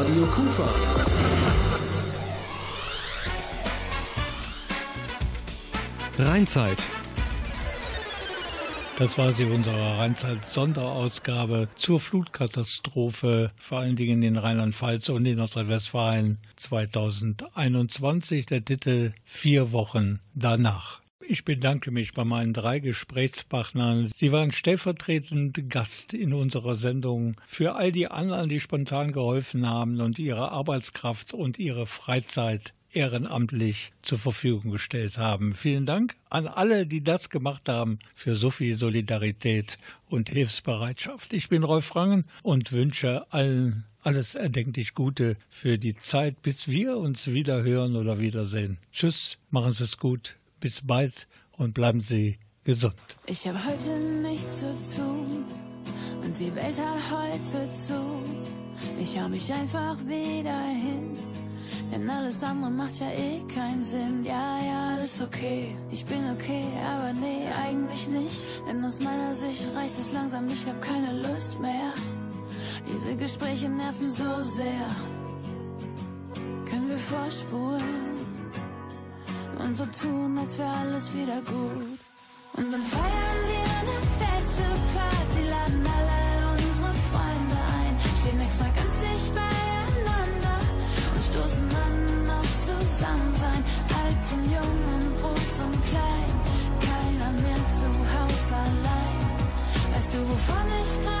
Radio 0.00 0.26
Kufa. 0.26 0.68
Rheinzeit. 6.18 6.82
Das 8.98 9.16
war 9.16 9.32
sie, 9.32 9.44
unsere 9.46 9.96
Rheinzeit-Sonderausgabe 9.98 11.68
zur 11.76 12.00
Flutkatastrophe, 12.00 13.50
vor 13.56 13.78
allen 13.78 13.96
Dingen 13.96 14.22
in 14.22 14.36
Rheinland-Pfalz 14.36 15.08
und 15.08 15.24
in 15.24 15.38
Nordrhein-Westfalen 15.38 16.36
2021. 16.56 18.44
Der 18.44 18.62
Titel 18.62 19.14
Vier 19.24 19.72
Wochen 19.72 20.20
danach. 20.34 20.99
Ich 21.30 21.44
bedanke 21.44 21.92
mich 21.92 22.12
bei 22.12 22.24
meinen 22.24 22.52
drei 22.52 22.80
Gesprächspartnern. 22.80 24.10
Sie 24.12 24.32
waren 24.32 24.50
stellvertretend 24.50 25.70
Gast 25.70 26.12
in 26.12 26.34
unserer 26.34 26.74
Sendung 26.74 27.36
für 27.46 27.76
all 27.76 27.92
die 27.92 28.08
anderen, 28.08 28.48
die 28.48 28.58
spontan 28.58 29.12
geholfen 29.12 29.68
haben 29.68 30.00
und 30.00 30.18
ihre 30.18 30.50
Arbeitskraft 30.50 31.32
und 31.32 31.60
ihre 31.60 31.86
Freizeit 31.86 32.74
ehrenamtlich 32.90 33.92
zur 34.02 34.18
Verfügung 34.18 34.72
gestellt 34.72 35.18
haben. 35.18 35.54
Vielen 35.54 35.86
Dank 35.86 36.16
an 36.30 36.48
alle, 36.48 36.84
die 36.84 37.04
das 37.04 37.30
gemacht 37.30 37.68
haben, 37.68 38.00
für 38.16 38.34
so 38.34 38.50
viel 38.50 38.74
Solidarität 38.74 39.76
und 40.08 40.30
Hilfsbereitschaft. 40.30 41.32
Ich 41.32 41.48
bin 41.48 41.62
Rolf 41.62 41.94
Rangen 41.94 42.24
und 42.42 42.72
wünsche 42.72 43.24
allen 43.32 43.84
alles 44.02 44.34
erdenklich 44.34 44.94
Gute 44.94 45.36
für 45.48 45.78
die 45.78 45.94
Zeit, 45.94 46.42
bis 46.42 46.66
wir 46.66 46.96
uns 46.96 47.28
wieder 47.28 47.62
hören 47.62 47.94
oder 47.94 48.18
wiedersehen. 48.18 48.78
Tschüss, 48.90 49.38
machen 49.50 49.72
Sie 49.72 49.84
es 49.84 49.98
gut, 49.98 50.39
bis 50.60 50.86
bald 50.86 51.26
und 51.52 51.74
bleiben 51.74 52.00
Sie 52.00 52.38
gesund. 52.64 52.94
Ich 53.26 53.46
habe 53.48 53.58
heute 53.64 53.90
nichts 54.22 54.60
zu 54.60 54.96
tun 54.96 55.44
und 56.22 56.38
die 56.38 56.54
Welt 56.54 56.76
hat 56.78 57.00
heute 57.10 57.70
zu. 57.72 58.00
Ich 59.00 59.18
hau 59.18 59.28
mich 59.28 59.52
einfach 59.52 59.96
wieder 60.06 60.60
hin, 60.68 61.16
denn 61.92 62.08
alles 62.08 62.42
andere 62.42 62.70
macht 62.70 63.00
ja 63.00 63.10
eh 63.10 63.40
keinen 63.52 63.84
Sinn. 63.84 64.24
Ja, 64.24 64.58
ja, 64.62 64.96
alles 64.96 65.20
okay, 65.20 65.76
ich 65.90 66.04
bin 66.04 66.30
okay, 66.30 66.64
aber 66.86 67.12
nee, 67.12 67.46
eigentlich 67.62 68.08
nicht. 68.08 68.42
Denn 68.66 68.84
aus 68.84 69.00
meiner 69.00 69.34
Sicht 69.34 69.68
reicht 69.74 69.98
es 69.98 70.12
langsam, 70.12 70.46
ich 70.48 70.64
hab 70.66 70.80
keine 70.80 71.12
Lust 71.20 71.60
mehr. 71.60 71.92
Diese 72.86 73.16
Gespräche 73.16 73.68
nerven 73.68 74.10
so 74.10 74.40
sehr. 74.40 74.86
Können 76.64 76.88
wir 76.88 76.98
vorspulen 76.98 78.19
und 79.64 79.76
so 79.76 79.86
tun, 79.86 80.38
als 80.38 80.58
wäre 80.58 80.70
alles 80.70 81.12
wieder 81.12 81.40
gut. 81.42 81.98
Und 82.56 82.72
dann 82.72 82.82
feiern 82.82 83.40
wir 83.50 83.66
eine 83.80 83.98
fette 84.20 84.68
Party, 84.94 85.42
laden 85.48 85.84
alle 85.96 86.20
unsere 86.52 86.92
Freunde 87.08 87.58
ein, 87.78 87.94
stehen 88.20 88.40
extra 88.40 88.68
ganz 88.78 88.94
dicht 89.04 89.34
beieinander 89.34 90.58
und 91.14 91.22
stoßen 91.30 91.68
an 91.84 92.30
auf 92.38 92.50
Zusammensein. 92.66 93.62
Alt 94.00 94.24
und 94.34 94.44
jung 94.56 94.78
und 94.94 95.06
groß 95.20 95.54
und 95.66 95.78
klein, 95.90 96.32
keiner 96.88 97.30
mehr 97.44 97.62
zu 97.78 97.88
Haus 98.12 98.44
allein. 98.64 99.30
Weißt 99.92 100.14
du, 100.14 100.18
wovon 100.28 100.66
ich 100.80 101.04
gerade 101.04 101.19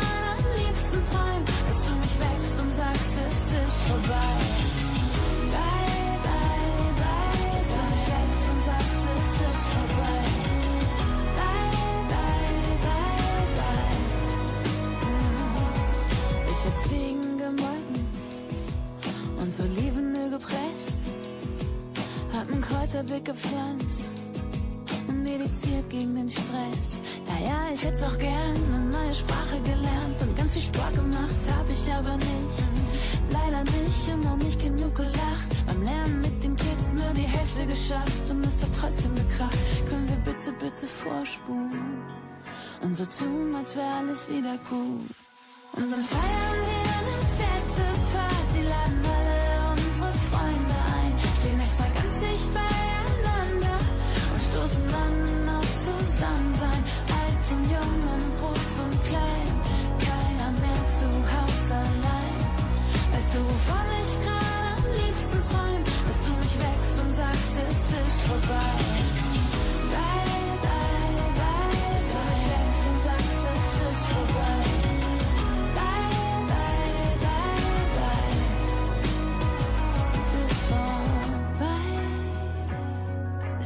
gepresst. 20.40 20.98
Hab 22.32 22.50
ein 22.50 22.60
Kräuterbeet 22.60 23.24
gepflanzt 23.24 24.08
und 25.08 25.22
meditiert 25.22 25.88
gegen 25.90 26.14
den 26.14 26.30
Stress. 26.30 27.00
Ja, 27.26 27.46
ja, 27.46 27.74
ich 27.74 27.84
hätte 27.84 28.06
auch 28.06 28.18
gern 28.18 28.56
eine 28.72 28.80
neue 28.90 29.14
Sprache 29.14 29.60
gelernt 29.62 30.20
und 30.22 30.36
ganz 30.36 30.52
viel 30.52 30.62
Sport 30.62 30.94
gemacht, 30.94 31.40
hab 31.56 31.68
ich 31.68 31.92
aber 31.92 32.16
nicht. 32.16 32.60
Leider 33.30 33.62
nicht 33.64 34.00
auch 34.28 34.36
nicht 34.36 34.60
genug 34.60 34.94
gelacht. 34.94 35.50
Beim 35.66 35.82
Lernen 35.84 36.20
mit 36.20 36.42
den 36.42 36.56
Kids 36.56 36.90
nur 36.94 37.12
die 37.14 37.28
Hälfte 37.28 37.66
geschafft 37.66 38.30
und 38.30 38.44
es 38.44 38.62
hat 38.62 38.70
trotzdem 38.80 39.14
gekracht. 39.14 39.58
Können 39.88 40.08
wir 40.08 40.32
bitte, 40.32 40.52
bitte 40.52 40.86
vorspulen 40.86 42.02
und 42.82 42.96
so 42.96 43.04
tun, 43.04 43.54
als 43.54 43.76
wäre 43.76 43.94
alles 44.00 44.28
wieder 44.28 44.58
gut. 44.68 45.10
Und 45.72 45.92
dann 45.92 46.02
feiern 46.02 46.66
wir 46.66 46.69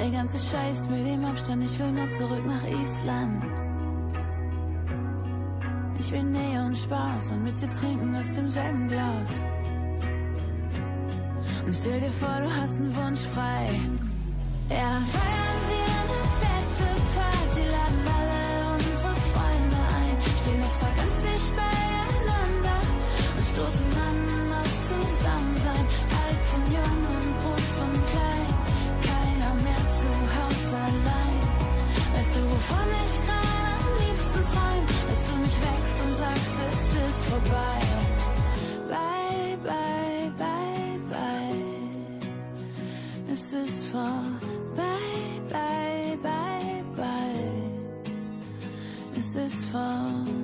Der 0.05 0.11
ganze 0.11 0.39
Scheiß 0.39 0.91
mit 0.91 1.07
dem 1.07 1.25
Abstand, 1.25 1.65
ich 1.65 1.79
will 1.79 1.91
nur 1.91 2.11
zurück 2.11 2.45
nach 2.47 2.63
Island. 2.65 3.43
Ich 5.99 6.13
will 6.13 6.25
Nähe 6.25 6.63
und 6.63 6.77
Spaß 6.77 7.33
und 7.33 7.45
mit 7.45 7.59
dir 7.59 7.71
trinken 7.71 8.15
aus 8.15 8.29
demselben 8.29 8.89
Glas. 8.89 9.31
Und 11.65 11.75
stell 11.75 12.01
dir 12.01 12.11
vor, 12.11 12.39
du 12.39 12.55
hast 12.55 12.81
einen 12.81 12.95
Wunsch 12.95 13.21
frei. 13.21 13.81
Ja, 14.71 14.97
feiern 15.13 15.61
wir 15.69 15.89
eine 16.01 16.21
fette 16.41 16.89
Party, 17.15 17.63
laden 17.69 18.05
alle 18.17 18.43
unsere 18.75 19.15
Freunde 19.29 19.81
ein, 20.01 20.17
stehen 20.41 20.63
extra 20.65 20.89
ganz 20.97 21.15
dicht 21.21 21.53
beieinander 21.55 22.81
und 23.37 23.45
stoßen 23.53 23.93
an 24.09 24.19
auf 24.57 24.73
Zusammensein, 24.89 25.85
alt 26.17 26.47
und 26.57 26.67
jung 26.73 27.01
und 27.13 27.29
groß 27.41 27.73
und 27.85 28.01
klein, 28.09 28.49
keiner 29.05 29.53
mehr 29.65 29.85
zu 30.01 30.09
Hause 30.33 30.77
allein. 30.89 31.41
Weißt 32.15 32.33
du, 32.35 32.41
wovon 32.49 32.89
ich 33.05 33.15
gerade 33.21 33.69
am 33.77 33.87
liebsten 34.01 34.43
träum, 34.49 34.85
dass 35.09 35.21
du 35.29 35.33
mich 35.45 35.57
wächst 35.61 35.99
und 36.05 36.15
sagst, 36.25 36.57
es 36.73 36.85
ist 37.05 37.23
vorbei. 37.29 37.81
Bye, 38.89 39.57
bye, 39.63 40.33
bye, 40.41 40.97
bye, 41.13 41.65
es 43.31 43.53
ist 43.53 43.85
vorbei. 43.93 44.44
is 49.37 49.65
fun. 49.73 50.44